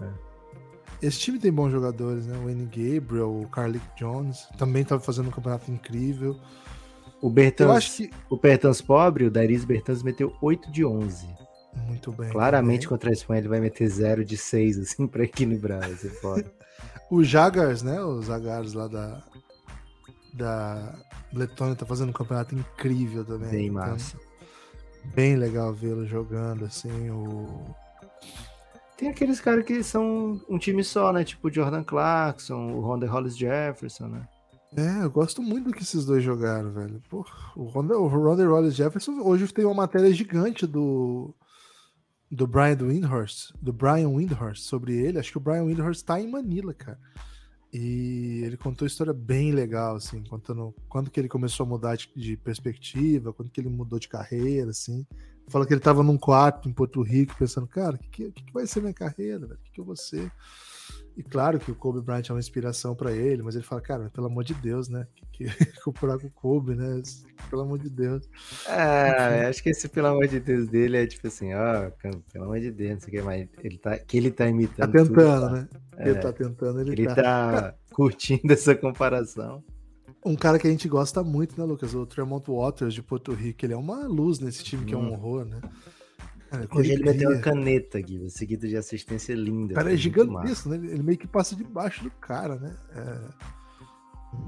[0.00, 0.32] É.
[1.02, 2.36] Esse time tem bons jogadores, né?
[2.38, 6.38] O Wayne Gabriel, o Carlick Jones, também tá fazendo um campeonato incrível.
[7.20, 8.10] O Bertans, que.
[8.30, 11.26] o Bertans pobre, o Darius Bertans meteu 8 de 11.
[11.88, 12.30] Muito bem.
[12.30, 12.88] Claramente também.
[12.88, 15.84] contra a Espanha ele vai meter 0 de 6, assim, pra equilibrar.
[15.96, 16.52] Ser foda.
[17.10, 18.00] O Jagars, né?
[18.02, 19.22] Os Jagars lá da.
[20.34, 20.94] Da
[21.32, 23.50] Letônia tá fazendo um campeonato incrível também.
[23.50, 24.16] Bem Então, massa.
[25.14, 27.10] Bem legal vê-lo jogando, assim.
[27.10, 27.74] O...
[28.96, 31.24] Tem aqueles caras que são um time só, né?
[31.24, 34.28] Tipo o Jordan Clarkson, o Ronda Hollis Jefferson, né?
[34.76, 37.02] É, eu gosto muito do que esses dois jogaram, velho.
[37.10, 41.34] Pô, o Ronda, o Ronda Rollins Jefferson hoje tem uma matéria gigante do
[42.30, 45.18] do Brian Windhorst, do Brian Windhorst sobre ele.
[45.18, 46.98] Acho que o Brian Windhorst tá em Manila, cara.
[47.72, 51.96] E ele contou uma história bem legal, assim, contando quando que ele começou a mudar
[51.96, 55.06] de, de perspectiva, quando que ele mudou de carreira, assim.
[55.48, 58.52] Fala que ele tava num quarto em Porto Rico pensando, cara, o que, que, que,
[58.52, 59.46] vai ser minha carreira?
[59.46, 60.30] O que, que eu vou ser?
[61.16, 64.10] E claro que o Kobe Bryant é uma inspiração para ele, mas ele fala, cara,
[64.10, 65.06] pelo amor de Deus, né?
[65.32, 65.44] Que, que
[65.84, 67.02] comparar com o Kobe, né?
[67.50, 68.28] Pelo amor de Deus.
[68.66, 71.90] É, acho que esse pelo amor de Deus dele é tipo assim, ó,
[72.32, 74.76] pelo amor de Deus, não sei o que, mas ele tá, que ele tá imitando.
[74.78, 75.68] Tá tentando, tudo, né?
[75.98, 77.14] É, ele tá tentando, ele, ele tá.
[77.14, 79.62] tá curtindo essa comparação.
[80.24, 81.94] Um cara que a gente gosta muito, né, Lucas?
[81.94, 83.66] O Tremont Waters de Porto Rico.
[83.66, 85.12] Ele é uma luz nesse time que é um hum.
[85.12, 85.60] horror, né?
[86.52, 89.72] Cara, Hoje ele meteu uma caneta aqui, seguido de assistência linda.
[89.72, 90.76] O cara é gigantesco, né?
[90.76, 92.76] Ele meio que passa debaixo do cara, né?
[92.94, 93.52] É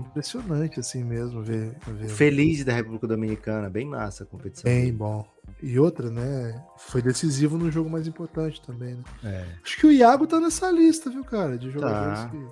[0.00, 1.76] impressionante assim mesmo ver.
[1.86, 2.08] ver...
[2.08, 4.70] Feliz da República Dominicana, bem massa a competição.
[4.70, 5.26] Bem bom.
[5.62, 6.62] E outra, né?
[6.76, 9.02] Foi decisivo no jogo mais importante também, né?
[9.22, 9.46] É.
[9.64, 11.56] Acho que o Iago tá nessa lista, viu, cara?
[11.56, 12.28] De jogadores tá.
[12.28, 12.46] que.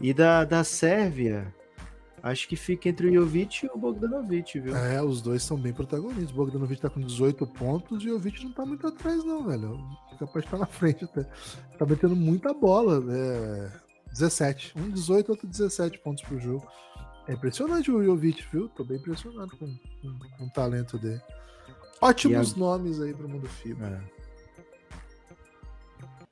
[0.00, 1.54] E da, da Sérvia,
[2.22, 4.76] Acho que fica entre o Jovic e o Bogdanovic, viu?
[4.76, 6.30] É, os dois são bem protagonistas.
[6.30, 9.78] O Bogdanovic tá com 18 pontos e o Jovic não tá muito atrás, não, velho.
[10.18, 11.22] Capaz de estar tá na frente até.
[11.78, 13.02] Tá metendo muita bola.
[13.12, 13.70] É...
[14.12, 14.74] 17.
[14.76, 16.66] Um 18, outro 17 pontos pro jogo.
[17.28, 18.68] É impressionante o Jovic, viu?
[18.70, 21.20] Tô bem impressionado com, com, com o talento dele.
[22.00, 22.58] Ótimos a...
[22.58, 23.86] nomes aí pro mundo FIBA.
[23.86, 24.00] É.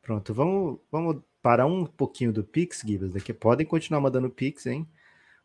[0.03, 3.13] Pronto, vamos, vamos parar um pouquinho do Pix, Gibas.
[3.13, 4.89] Daqui podem continuar mandando Pix, hein?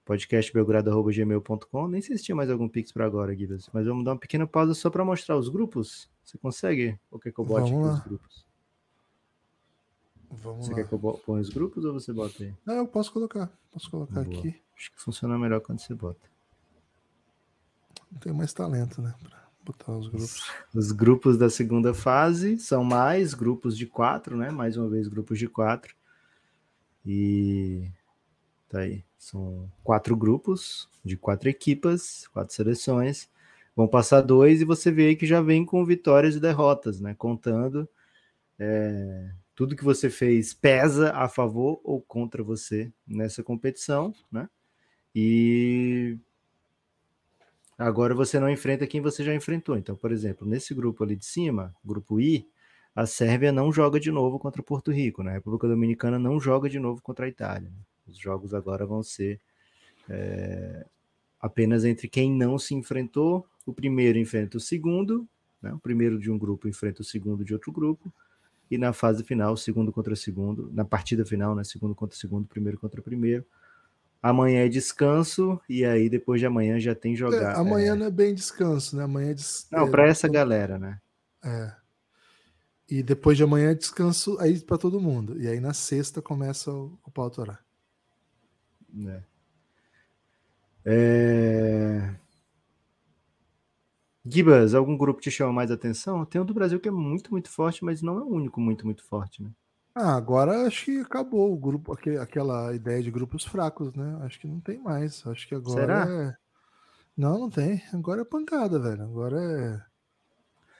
[0.06, 1.88] podcastbelgrado.gmail.com.
[1.88, 4.48] Nem sei se tinha mais algum Pix para agora, Guilherme, mas vamos dar uma pequena
[4.48, 6.10] pausa só para mostrar os grupos.
[6.24, 7.00] Você consegue?
[7.10, 8.46] Ou quer que eu bote os grupos?
[10.32, 10.78] Vamos você lá.
[10.78, 12.54] quer que eu ponha os grupos ou você bota aí?
[12.66, 13.52] Não, eu posso colocar.
[13.72, 14.38] Posso colocar Boa.
[14.38, 14.62] aqui.
[14.78, 16.20] Acho que funciona melhor quando você bota.
[18.12, 19.14] Não tenho mais talento, né?
[19.22, 20.40] Pra botar os grupos.
[20.40, 24.50] Os, os grupos da segunda fase são mais grupos de quatro, né?
[24.50, 25.96] Mais uma vez, grupos de quatro.
[27.06, 27.90] E
[28.72, 29.04] tá aí.
[29.18, 33.30] São quatro grupos de quatro equipas, quatro seleções.
[33.76, 37.14] Vão passar dois e você vê que já vem com vitórias e derrotas, né?
[37.16, 37.88] Contando
[38.60, 44.50] é, tudo que você fez pesa a favor ou contra você nessa competição, né?
[45.16, 46.18] E
[47.78, 49.78] agora você não enfrenta quem você já enfrentou.
[49.78, 52.48] Então, por exemplo, nesse grupo ali de cima, grupo I,
[52.96, 55.32] a Sérvia não joga de novo contra Porto Rico, né?
[55.32, 57.70] A República Dominicana não joga de novo contra a Itália.
[57.70, 57.91] Né?
[58.08, 59.40] Os jogos agora vão ser
[60.10, 60.86] é,
[61.40, 63.46] apenas entre quem não se enfrentou.
[63.66, 65.28] O primeiro enfrenta o segundo,
[65.62, 65.74] né?
[65.74, 68.14] o primeiro de um grupo enfrenta o segundo de outro grupo,
[68.70, 71.64] e na fase final, segundo contra segundo, na partida final, né?
[71.64, 73.46] segundo contra segundo, primeiro contra primeiro.
[74.24, 77.54] Amanhã é descanso, e aí depois de amanhã já tem jogar.
[77.54, 77.96] É, amanhã é...
[77.96, 79.04] não é bem descanso, né?
[79.04, 79.68] Amanhã é des...
[79.72, 81.02] Não, para essa galera, né?
[81.44, 81.74] É.
[82.88, 85.42] E depois de amanhã é descanso aí para todo mundo.
[85.42, 87.66] E aí na sexta começa o, o pau torar.
[88.94, 89.24] Né?
[90.86, 92.16] É...
[94.26, 96.26] Gibas, algum grupo te chama mais atenção?
[96.26, 98.86] Tem um do Brasil que é muito, muito forte, mas não é o único muito,
[98.86, 99.50] muito forte, né?
[99.94, 104.20] Ah, agora acho que acabou o grupo, aquela ideia de grupos fracos, né?
[104.22, 105.26] Acho que não tem mais.
[105.28, 106.10] Acho que agora Será?
[106.10, 106.38] É...
[107.18, 107.82] Não, não tem.
[107.94, 109.04] Agora é pancada, velho.
[109.04, 109.92] Agora é.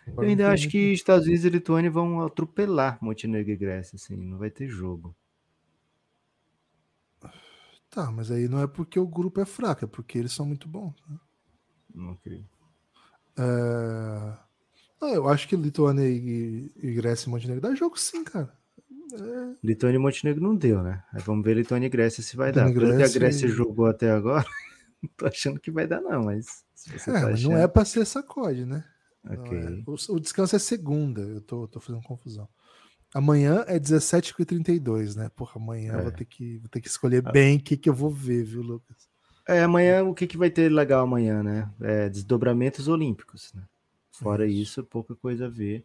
[0.08, 0.72] Agora Eu ainda acho muito...
[0.72, 5.16] que Estados Unidos e Lituânia vão atropelar Montenegro e Grécia, assim, não vai ter jogo.
[7.92, 10.68] Tá, mas aí não é porque o grupo é fraco, é porque eles são muito
[10.68, 10.96] bons.
[11.08, 11.18] Né?
[11.94, 12.48] Não creio.
[13.38, 14.38] É...
[15.02, 18.54] Não, eu acho que Lituânia e, e Grécia e Montenegro dá jogo sim, cara.
[19.14, 19.56] É...
[19.62, 21.04] Lituânia e Montenegro não deu, né?
[21.12, 22.72] Aí vamos ver Lituânia e Grécia se vai dar.
[22.72, 24.46] Pelo que a Grécia jogou até agora,
[25.04, 26.64] não tô achando que vai dar, não, mas.
[26.90, 27.52] é, tá achando...
[27.52, 28.86] não é para ser sacode, né?
[29.28, 29.58] Ok.
[29.58, 29.84] É.
[29.86, 32.48] O, o, descanso é segunda, eu tô, tô fazendo confusão.
[33.14, 35.30] Amanhã é 17h32, né?
[35.36, 36.02] Porra, amanhã é.
[36.02, 37.32] vou, ter que, vou ter que escolher ah.
[37.32, 39.10] bem o que, que eu vou ver, viu, Lucas?
[39.48, 41.70] É, amanhã o que, que vai ter legal amanhã, né?
[41.82, 43.64] É, desdobramentos olímpicos, né?
[44.12, 44.62] Fora isso.
[44.62, 45.84] isso, pouca coisa a ver.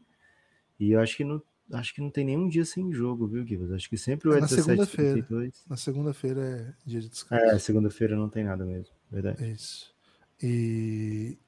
[0.79, 3.75] E eu acho que não, acho que não tem nenhum dia sem jogo, viu, Guilherme?
[3.75, 5.27] Acho que sempre o é, é na segunda-feira.
[5.69, 7.45] Na segunda-feira é dia de descanso.
[7.45, 9.51] É, segunda-feira não tem nada mesmo, verdade.
[9.51, 9.95] Isso.
[10.41, 11.39] E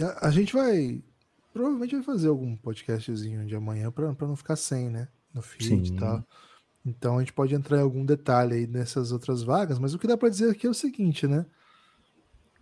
[0.00, 1.02] a, a gente vai
[1.58, 5.08] provavelmente vai fazer algum podcastzinho de amanhã para não ficar sem, né?
[5.34, 5.94] No feed Sim.
[5.94, 6.24] e tal.
[6.86, 10.06] Então a gente pode entrar em algum detalhe aí nessas outras vagas, mas o que
[10.06, 11.44] dá para dizer aqui é o seguinte, né?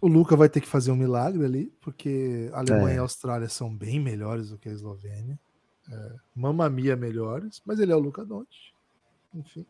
[0.00, 2.94] O Luca vai ter que fazer um milagre ali, porque a Alemanha é.
[2.94, 5.38] e a Austrália são bem melhores do que a Eslovênia.
[5.92, 8.72] É, mamamia melhores, mas ele é o Luca Doncic.
[9.34, 9.66] Enfim.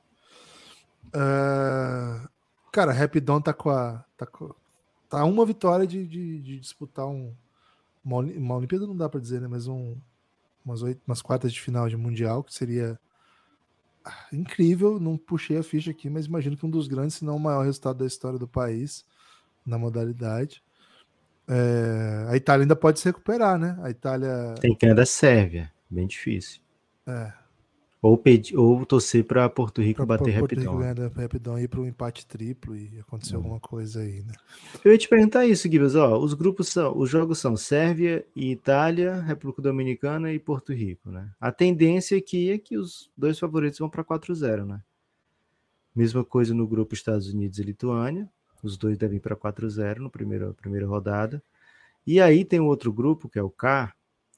[1.09, 2.29] Uh,
[2.71, 4.05] cara, Rapidon tá com a.
[4.17, 4.55] Tá, com,
[5.09, 7.35] tá uma vitória de, de, de disputar um,
[8.07, 9.49] uma, uma Olimpíada não dá para dizer, né?
[9.49, 9.97] Mas um,
[10.65, 12.99] umas, oito, umas quartas de final de Mundial, que seria
[14.05, 15.01] ah, incrível.
[15.01, 17.65] Não puxei a ficha aqui, mas imagino que um dos grandes, se não o maior
[17.65, 19.05] resultado da história do país
[19.67, 20.63] na modalidade.
[21.49, 23.77] É, a Itália ainda pode se recuperar, né?
[23.83, 24.55] A Itália.
[24.61, 26.61] Tem que ganhar da Sérvia, bem difícil.
[27.07, 27.33] É,
[28.07, 30.79] Ou, pedir, ou torcer para Porto Rico pra, bater pra Porto Rico rapidão.
[30.79, 34.33] ganhar da- rapidão ir para um empate triplo e acontecer alguma coisa aí, né?
[34.85, 35.97] Eu ia te perguntar isso, Gibas.
[35.97, 41.11] Ó, os grupos são, os jogos são Sérvia e Itália, República Dominicana e Porto Rico,
[41.11, 41.31] né?
[41.41, 44.81] A tendência aqui é que os dois favoritos vão para 4-0, né?
[45.95, 48.29] Mesma coisa no grupo Estados Unidos e Lituânia.
[48.63, 51.43] Os dois devem ir para 4-0 no primeiro primeira rodada.
[52.07, 53.93] E aí tem um outro grupo que é o K,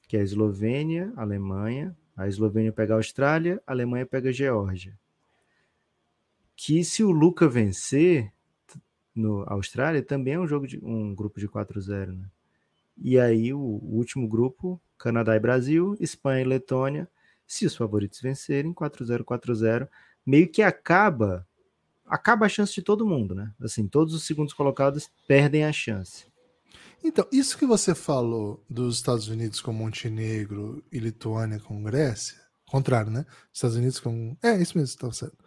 [0.07, 1.95] que é a Eslovênia, Alemanha.
[2.19, 4.93] A Eslovênia pega a Austrália, a Alemanha pega a Geórgia.
[6.53, 8.29] Que se o Luca vencer,
[9.15, 12.29] no Austrália também é um jogo de um grupo de 4-0, né?
[12.97, 17.07] E aí o, o último grupo, Canadá e Brasil, Espanha e Letônia,
[17.47, 19.87] se os favoritos vencerem, 4-0, 4-0,
[20.25, 21.47] meio que acaba
[22.05, 23.53] acaba a chance de todo mundo, né?
[23.61, 26.28] Assim, todos os segundos colocados perdem a chance.
[27.03, 33.11] Então, isso que você falou dos Estados Unidos com Montenegro e Lituânia com Grécia, contrário,
[33.11, 33.25] né?
[33.53, 34.35] Estados Unidos com.
[34.43, 35.37] É, isso mesmo, tá certo.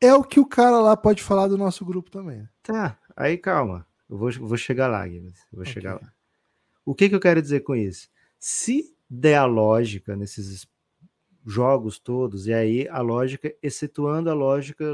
[0.00, 2.38] É o que o cara lá pode falar do nosso grupo também.
[2.38, 2.48] né?
[2.62, 3.86] Tá, aí calma.
[4.08, 5.32] Eu vou, vou chegar lá, Guilherme.
[5.52, 5.72] Vou Ok.
[5.72, 6.12] chegar lá.
[6.84, 8.08] O que, que eu quero dizer com isso?
[8.38, 10.66] Se der a lógica nesses
[11.44, 14.84] jogos todos, e aí a lógica, excetuando a lógica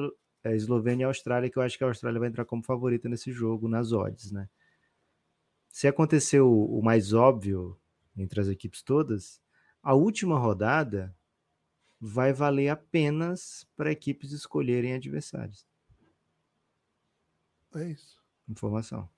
[0.45, 3.33] é, Eslovênia e Austrália, que eu acho que a Austrália vai entrar como favorita nesse
[3.33, 4.49] jogo, nas odds, né?
[5.73, 7.81] Se acontecer o, mais óbvio
[8.15, 9.41] entre as equipes todas,
[9.83, 11.17] a última rodada
[11.99, 15.67] vai valer apenas para equipes escolherem adversários.
[17.75, 18.21] É isso.
[18.47, 19.09] Informação.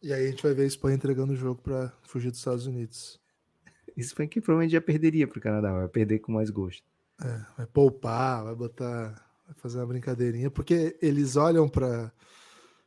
[0.00, 2.66] E aí a gente vai ver a Espanha entregando o jogo para fugir dos Estados
[2.66, 3.20] Unidos.
[4.14, 6.86] Foi que provavelmente já perderia para o Canadá, vai perder com mais gosto.
[7.20, 9.10] É, vai poupar, vai botar,
[9.44, 12.12] vai fazer uma brincadeirinha, porque eles olham para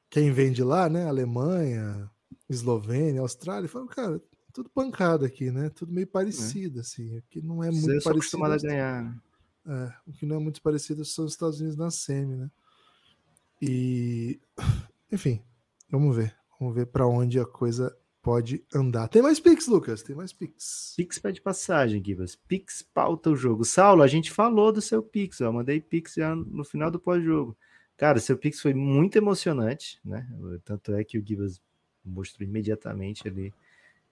[0.10, 1.06] quem vem de lá, né?
[1.06, 2.10] Alemanha,
[2.54, 4.22] Eslovênia, Austrália, falam, cara,
[4.54, 5.70] tudo pancada aqui, né?
[5.70, 7.18] Tudo meio parecido, assim.
[7.18, 8.44] O que não é Você muito é parecido.
[8.46, 9.04] a ganhar.
[9.04, 9.20] né?
[9.66, 12.52] É, o que não é muito parecido são os Estados Unidos na semi, né?
[13.62, 14.40] E,
[15.12, 15.42] enfim,
[15.90, 16.36] vamos ver.
[16.60, 19.08] Vamos ver para onde a coisa pode andar.
[19.08, 20.02] Tem mais Pix, Lucas?
[20.04, 20.94] Tem mais Pix.
[20.96, 22.36] Pix pede passagem, Gibas.
[22.36, 23.66] Pix pauta o jogo.
[23.66, 25.52] Saulo, a gente falou do seu Pix, ó.
[25.52, 27.58] Mandei Pix já no final do pós-jogo.
[27.98, 30.28] Cara, seu Pix foi muito emocionante, né?
[30.66, 31.62] Tanto é que o Gibas
[32.06, 33.54] mostrou imediatamente ali.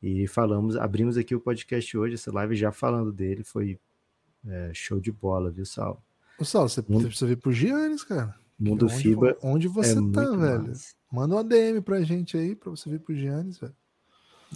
[0.02, 3.44] E falamos, abrimos aqui o podcast hoje, essa live já falando dele.
[3.44, 3.80] Foi
[4.48, 6.02] é, show de bola, viu, Saulo?
[6.40, 8.36] Ô, Saulo, você Mundo- precisa vir pro Giannis, cara.
[8.58, 10.68] Mundo onde, FIBA Onde você é tá, velho?
[10.68, 10.94] massa.
[11.12, 13.76] Manda uma DM pra gente aí, pra você vir pro Giannis, velho.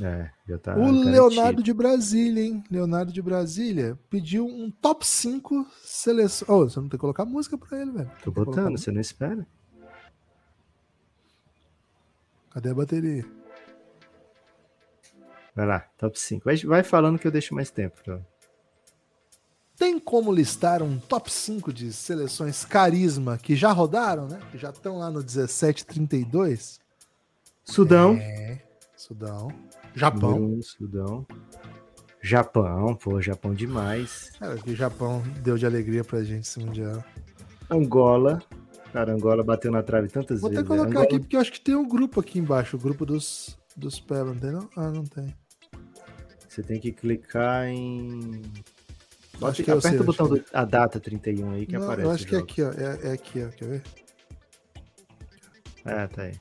[0.02, 0.74] É, já tá.
[0.76, 1.10] o garantido.
[1.10, 2.64] Leonardo de Brasília, hein?
[2.70, 6.48] Leonardo de Brasília pediu um top 5 seleção.
[6.50, 8.12] Oh, você não tem que colocar música pra ele, velho.
[8.24, 9.48] Tô botando, você não espera?
[12.56, 13.26] Cadê a bateria?
[15.54, 16.46] Vai lá, top 5.
[16.46, 18.02] Vai, vai falando que eu deixo mais tempo.
[19.76, 24.40] Tem como listar um top 5 de seleções carisma que já rodaram, né?
[24.54, 26.80] Que já estão lá no 1732?
[27.66, 28.16] Sudão.
[28.16, 28.62] É.
[28.96, 29.50] Sudão.
[29.94, 30.42] Japão.
[30.42, 31.28] Um, Sudão.
[32.22, 34.32] Japão, pô, Japão demais.
[34.40, 37.04] Cara, que o Japão deu de alegria pra gente esse mundial.
[37.70, 38.42] Angola.
[38.96, 40.70] Cara, Angola bateu na trave tantas Vou até vezes.
[40.70, 40.76] né?
[40.78, 43.58] colocar Angola- aqui porque eu acho que tem um grupo aqui embaixo, o grupo dos,
[43.76, 44.70] dos Peba, não tem não?
[44.74, 45.36] Ah, não tem.
[46.48, 48.42] Você tem que clicar em.
[49.38, 52.08] Bota- que aperta sei, o botão acho do, a data 31 aí que Não, aparece.
[52.08, 52.72] eu acho que é aqui, ó.
[52.72, 53.50] É, é aqui, ó.
[53.50, 53.84] Quer ver?
[55.84, 56.40] É, tá aí.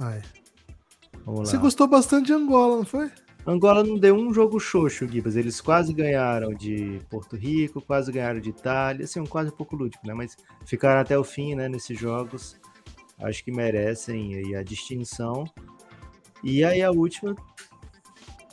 [0.00, 0.22] Ah, é.
[1.26, 1.44] Vamos lá.
[1.44, 3.10] Você gostou bastante de Angola, não foi?
[3.46, 5.36] Angola não deu um jogo xoxo, Gibas.
[5.36, 9.04] Eles quase ganharam de Porto Rico, quase ganharam de Itália.
[9.04, 10.14] Assim, um quase um pouco lúdico, né?
[10.14, 11.68] Mas ficaram até o fim, né?
[11.68, 12.56] Nesses jogos.
[13.20, 15.44] Acho que merecem a distinção.
[16.42, 17.34] E aí a última.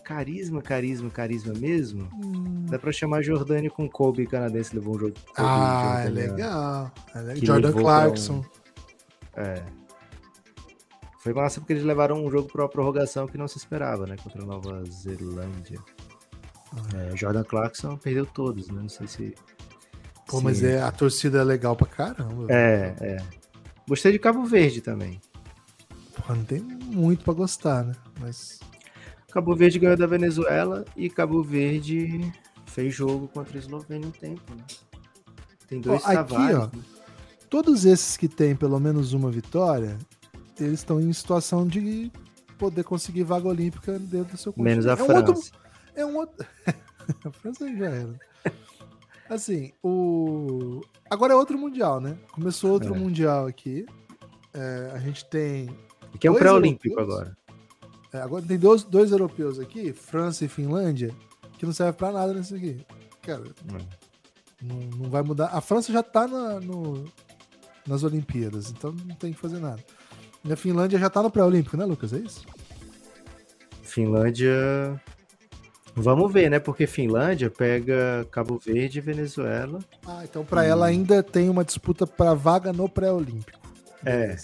[0.03, 2.09] Carisma, carisma, carisma mesmo.
[2.67, 5.13] Dá pra chamar Jordânia com Kobe canadense levou um jogo.
[5.13, 6.91] Kobe Ah, é legal.
[7.13, 7.45] É legal.
[7.45, 8.43] Jordan Clarkson.
[9.35, 9.61] É.
[11.33, 14.15] Foi massa porque eles levaram um jogo para uma prorrogação que não se esperava, né?
[14.23, 15.79] Contra a Nova Zelândia.
[16.95, 18.81] É, Jordan Clarkson perdeu todos, né?
[18.81, 19.35] Não sei se.
[20.27, 22.45] Pô, se- mas é, a torcida é legal pra caramba.
[22.49, 23.17] É, é.
[23.87, 25.19] Gostei de Cabo Verde também.
[26.15, 27.95] Porra, não tem muito pra gostar, né?
[28.19, 28.59] Mas.
[29.31, 32.31] Cabo Verde ganhou da Venezuela e Cabo Verde
[32.65, 34.63] fez jogo contra a Eslovênia um tempo, né?
[35.67, 36.65] Tem dois Ó, aqui, Tavares, ó.
[36.75, 36.83] né?
[37.49, 39.97] Todos esses que têm pelo menos uma vitória,
[40.63, 42.11] eles estão em situação de
[42.57, 45.31] poder conseguir vaga olímpica dentro do seu Menos a é um França.
[45.31, 45.51] outro-
[45.95, 46.45] é um outro.
[47.25, 48.19] a França já era.
[49.29, 50.81] Assim, o.
[51.09, 52.17] Agora é outro Mundial, né?
[52.31, 52.97] Começou outro É.
[52.97, 53.85] Mundial aqui.
[54.53, 55.69] É, a gente tem.
[56.19, 57.37] Que é um Dois pré-olímpico agora.
[58.11, 61.13] é, agora tem dois, dois europeus aqui, França e Finlândia,
[61.59, 62.83] que não serve pra nada nesse aqui.
[63.21, 63.43] Cara,
[64.63, 65.47] não, não vai mudar.
[65.53, 67.05] A França já tá na- no-
[67.85, 69.83] nas Olimpíadas, então não tem que fazer nada.
[70.43, 72.13] E a Finlândia já tá no pré-olímpico, né, Lucas?
[72.13, 72.45] É isso?
[73.83, 74.99] Finlândia.
[75.95, 76.59] Vamos ver, né?
[76.59, 79.79] Porque Finlândia pega Cabo Verde e Venezuela.
[80.05, 83.59] Ah, então pra ela ainda tem uma disputa pra vaga no pré-olímpico.
[84.05, 84.35] É.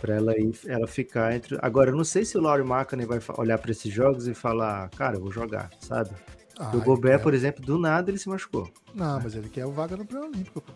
[0.00, 1.58] Pra ela, ir, ela ficar entre.
[1.60, 4.88] Agora, eu não sei se o Laurie Markkinen vai olhar pra esses jogos e falar,
[4.90, 6.10] cara, eu vou jogar, sabe?
[6.58, 8.70] Ah, o Gobert, quer- por exemplo, do nada ele se machucou.
[8.94, 10.72] Não, mas ele quer o vaga no pré-olímpico, pô.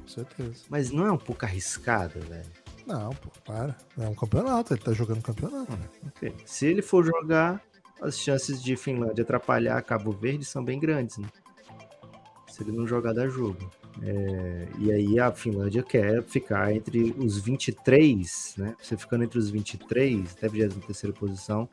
[0.00, 0.64] Com certeza.
[0.70, 2.46] Mas não é um pouco arriscado, velho?
[2.88, 3.76] Não, pô, para.
[3.98, 5.78] É um campeonato, ele tá jogando campeonato.
[6.06, 6.34] Ok.
[6.46, 7.62] Se ele for jogar,
[8.00, 11.28] as chances de Finlândia atrapalhar Cabo Verde são bem grandes, né?
[12.48, 13.70] Se ele não jogar, dá jogo.
[14.02, 18.74] É, e aí a Finlândia quer ficar entre os 23, né?
[18.80, 21.68] Você ficando entre os 23, até 23 posição,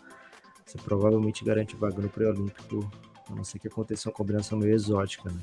[0.66, 2.92] você provavelmente garante vaga no pré-olímpico,
[3.30, 5.40] a não ser que aconteça uma combinação meio exótica, né?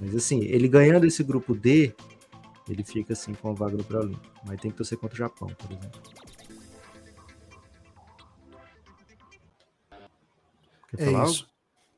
[0.00, 1.94] Mas assim, ele ganhando esse grupo D,
[2.68, 4.34] ele fica assim com a vaga no pré-olímpico.
[4.46, 6.00] Mas tem que torcer contra o Japão, por exemplo.
[10.90, 11.48] Quer É falar isso.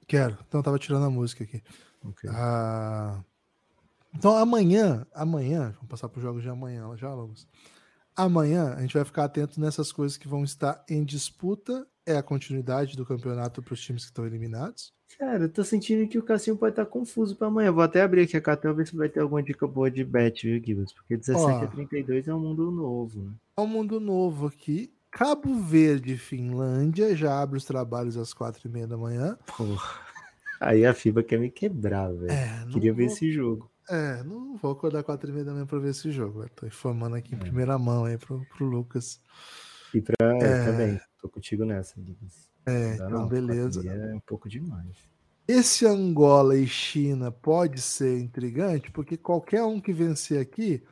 [0.07, 0.39] Quero.
[0.47, 1.63] Então eu tava tirando a música aqui.
[2.03, 2.11] algo?
[2.17, 2.31] Ok.
[2.33, 3.23] Ah,
[4.15, 7.47] Então amanhã, amanhã, vamos passar para os jogos de amanhã já, Lucas.
[8.15, 11.87] Amanhã a gente vai ficar atento nessas coisas que vão estar em disputa.
[12.07, 14.95] É a continuidade do campeonato para os times que estão eliminados.
[15.19, 17.73] Cara, eu tô sentindo que o Cassinho pode estar confuso pra amanhã.
[17.73, 20.47] Vou até abrir aqui a cartela ver se vai ter alguma dica boa de bet,
[20.47, 20.93] viu, Gibbs?
[20.93, 21.63] Porque 17 Ó.
[21.63, 23.33] a 32 é um mundo novo, né?
[23.57, 24.93] É um mundo novo aqui.
[25.11, 29.39] Cabo Verde Finlândia já abre os trabalhos às quatro e meia da manhã.
[29.57, 30.01] Porra.
[30.61, 32.31] Aí a FIBA quer me quebrar, velho.
[32.33, 33.71] É, Queria ver vou- esse jogo.
[33.89, 36.41] É, não vou acordar quatro e meia da manhã para ver esse jogo.
[36.41, 36.51] velho.
[36.55, 37.21] Tô informando É.
[37.21, 39.21] aqui em primeira mão aí pro, pro Lucas.
[39.95, 42.51] E pra eu também, tô contigo nessa, Gibbs.
[42.67, 43.89] É, então não, beleza.
[43.89, 44.97] É um pouco demais.
[45.47, 50.83] Esse Angola e China pode ser intrigante, porque qualquer um que vencer aqui,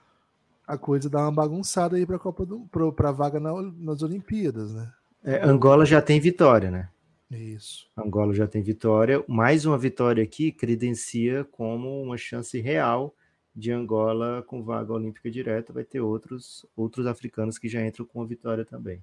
[0.67, 4.03] a coisa dá uma bagunçada aí para a Copa do pro, pra vaga na- nas
[4.03, 4.93] Olimpíadas, né?
[5.25, 6.89] É, Angola já tem vitória, né?
[7.31, 7.89] Isso.
[7.97, 9.25] Angola já tem vitória.
[9.27, 13.13] Mais uma vitória aqui credencia como uma chance real
[13.57, 15.73] de Angola com vaga olímpica direta.
[15.73, 19.03] Vai ter outros, outros africanos que já entram com a vitória também.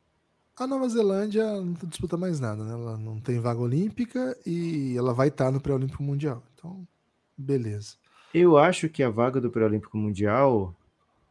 [0.61, 2.71] A Nova Zelândia não disputa mais nada, né?
[2.71, 6.43] Ela não tem vaga olímpica e ela vai estar no pré-olímpico mundial.
[6.53, 6.87] Então,
[7.35, 7.95] beleza.
[8.33, 10.75] Eu acho que a vaga do pré-olímpico mundial,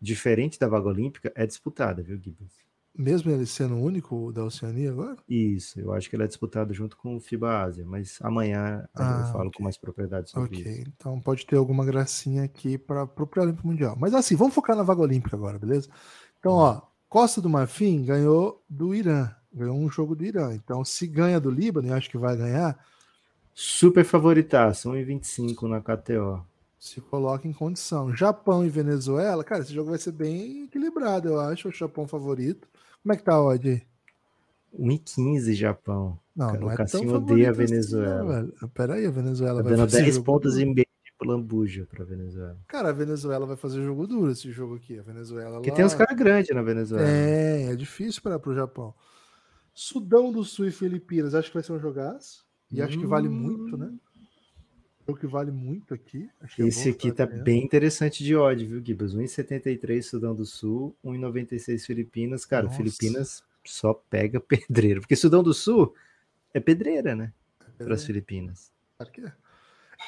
[0.00, 2.64] diferente da vaga olímpica, é disputada, viu, Gibbs?
[2.96, 5.16] Mesmo ele sendo o único da Oceania agora?
[5.28, 9.20] Isso, eu acho que ela é disputada junto com o FIBA Ásia, mas amanhã Ah,
[9.20, 9.52] eu falo ok.
[9.52, 10.84] com mais propriedade sobre Ok, isso.
[10.88, 13.96] então pode ter alguma gracinha aqui para o pré-olímpico mundial.
[13.98, 15.90] Mas assim, vamos focar na vaga olímpica agora, beleza?
[16.38, 20.54] Então, ó, Costa do Marfim ganhou do Irã, ganhou um jogo do Irã.
[20.54, 22.78] Então, se ganha do Líbano, e acho que vai ganhar,
[23.52, 26.42] Super favoritaço, 1,25 na KTO.
[26.78, 28.14] se coloca em condição.
[28.16, 31.68] Japão e Venezuela, cara, esse jogo vai ser bem equilibrado, eu acho.
[31.68, 32.66] O Japão favorito.
[33.02, 33.82] Como é que tá a odd aí?
[34.78, 36.18] 1,15 Japão.
[36.34, 38.48] Não, Cara, não o é tão Cassinho odeia a assim, não, Venezuela.
[38.72, 40.70] Peraí, a Venezuela Tá vai dando fazer 10 jogo pontos duro.
[40.70, 40.86] e meio
[41.26, 42.58] lambuja pra Venezuela.
[42.68, 44.98] Cara, a Venezuela vai fazer jogo duro esse jogo aqui.
[44.98, 47.06] A Venezuela Porque lá- tem uns caras grandes na Venezuela.
[47.08, 48.94] É, é difícil para o Japão.
[49.74, 52.44] Sudão do Sul e Filipinas, acho que vai ser um jogaço.
[52.70, 53.32] E acho que vale Hum.
[53.32, 53.92] muito, né?
[55.06, 56.28] Jogo que vale muito aqui.
[56.58, 59.14] É Esse bom aqui tá bem interessante de odd, viu, Gibas?
[59.14, 62.44] 1,73 Sudão do Sul, 1,96 Filipinas.
[62.44, 62.76] Cara, Nossa.
[62.76, 65.00] Filipinas só pega pedreiro.
[65.00, 65.94] Porque Sudão do Sul
[66.54, 67.32] é pedreira, né?
[67.78, 68.70] Para as É, Filipinas.
[68.96, 69.32] claro que é.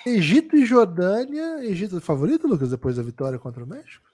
[0.07, 1.65] Egito e Jordânia.
[1.65, 4.11] Egito é favorito, Lucas, depois da vitória contra o México?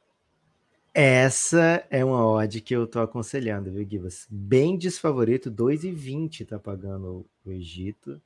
[0.93, 4.26] Essa é uma odd que eu tô aconselhando, viu, Gibas?
[4.28, 8.20] Bem desfavorito, 2,20 tá pagando o Egito.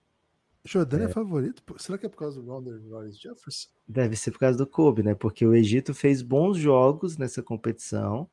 [0.64, 1.62] Jordânia é, favorito?
[1.64, 3.68] Pô, Será que é por causa do Rounder Royce Jefferson?
[3.86, 5.14] Deve ser por causa do Kobe, né?
[5.14, 8.28] Porque o Egito fez bons jogos nessa competição.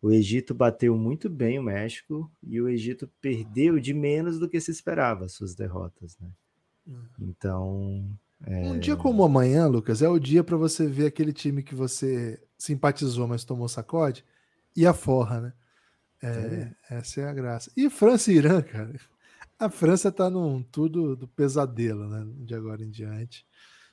[0.00, 4.60] O Egito bateu muito bem o México e o Egito perdeu de menos do que
[4.60, 6.28] se esperava as suas derrotas, né?
[6.86, 7.02] Hum.
[7.20, 11.74] Então, Um dia como amanhã, Lucas, é o dia para você ver aquele time que
[11.74, 14.24] você simpatizou, mas tomou sacode
[14.76, 15.52] e a forra, né?
[16.22, 17.70] É, essa é a graça.
[17.76, 18.94] E França e Irã, cara.
[19.58, 22.24] A França tá num tudo do pesadelo, né?
[22.44, 23.44] De agora em diante.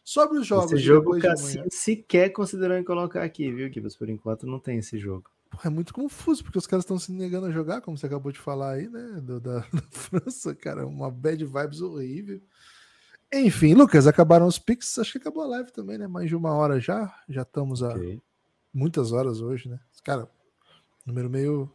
[0.04, 1.66] Sobre os jogos esse jogo o amanhã.
[1.72, 3.96] sequer considerou em colocar aqui, viu, Gibas?
[3.96, 5.30] Por enquanto não tem esse jogo.
[5.64, 8.40] é muito confuso, porque os caras estão se negando a jogar, como você acabou de
[8.40, 9.20] falar aí, né?
[9.24, 12.40] Do, da, da, França, cara, uma bad vibes horrível.
[13.36, 14.98] Enfim, Lucas, acabaram os pics.
[14.98, 16.08] Acho que acabou a live também, né?
[16.08, 17.14] Mais de uma hora já.
[17.28, 18.22] Já estamos a okay.
[18.74, 19.80] muitas horas hoje, né?
[20.04, 20.30] Cara,
[21.06, 21.70] número meio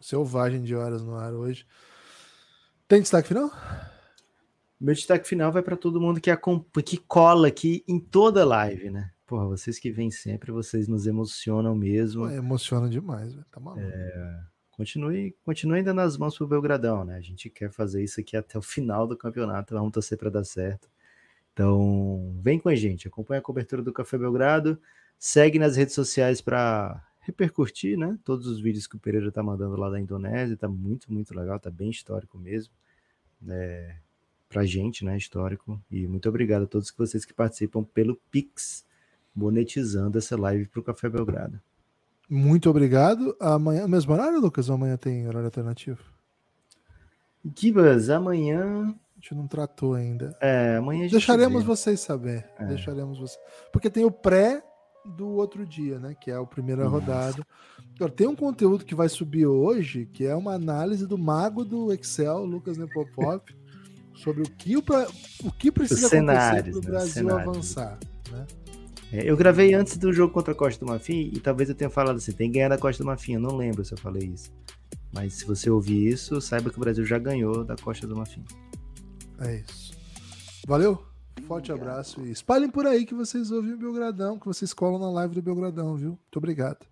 [0.00, 1.66] selvagem de horas no ar hoje.
[2.88, 3.50] Tem destaque final?
[4.80, 6.30] Meu destaque final vai para todo mundo que,
[6.84, 9.10] que cola aqui em toda live, né?
[9.26, 12.26] Porra, vocês que vêm sempre, vocês nos emocionam mesmo.
[12.26, 13.46] Pô, emociona demais, velho.
[13.50, 13.80] Tá maluco.
[13.82, 14.44] É,
[14.76, 17.16] continue, continue ainda nas mãos pro Belgradão, né?
[17.16, 19.74] A gente quer fazer isso aqui até o final do campeonato.
[19.74, 20.88] Vamos torcer para dar certo.
[21.52, 24.78] Então, vem com a gente, acompanha a cobertura do Café Belgrado,
[25.18, 28.18] segue nas redes sociais para repercutir, né?
[28.24, 31.58] Todos os vídeos que o Pereira tá mandando lá da Indonésia, tá muito, muito legal,
[31.60, 32.72] tá bem histórico mesmo.
[33.48, 33.96] É,
[34.48, 35.16] pra gente, né?
[35.16, 35.80] Histórico.
[35.90, 38.84] E muito obrigado a todos vocês que participam pelo Pix
[39.34, 41.60] monetizando essa live para o Café Belgrado.
[42.28, 43.36] Muito obrigado.
[43.40, 44.68] Amanhã, mesmo horário, Lucas?
[44.68, 46.00] Ou amanhã tem horário alternativo?
[47.56, 48.94] Gibas, amanhã.
[49.16, 50.36] A gente não tratou ainda.
[50.40, 51.66] É, amanhã Deixaremos vê.
[51.66, 52.48] vocês saber.
[52.58, 52.64] É.
[52.66, 53.42] Deixaremos vocês.
[53.72, 54.62] Porque tem o pré
[55.04, 56.16] do outro dia, né?
[56.18, 56.96] Que é a primeira Nossa.
[56.96, 57.46] rodada.
[57.94, 61.92] Agora, tem um conteúdo que vai subir hoje, que é uma análise do mago do
[61.92, 63.54] Excel, Lucas Nepopop,
[64.16, 64.82] sobre o que, o,
[65.44, 66.86] o que precisa acontecer para o né?
[66.90, 67.98] Brasil avançar.
[68.30, 68.46] Né?
[69.14, 71.88] É, eu gravei antes do jogo contra a Costa do Marfim e talvez eu tenha
[71.88, 73.34] falado assim: tem que ganhar da Costa do Marfim.
[73.34, 74.52] Eu não lembro se eu falei isso.
[75.12, 78.42] Mas se você ouvir isso, saiba que o Brasil já ganhou da Costa do Marfim.
[79.38, 79.96] É isso.
[80.66, 81.00] Valeu?
[81.46, 81.92] Forte obrigado.
[81.92, 85.34] abraço e espalhem por aí que vocês ouvem o Belgradão, que vocês colam na live
[85.34, 86.10] do Belgradão, viu?
[86.10, 86.84] Muito obrigado.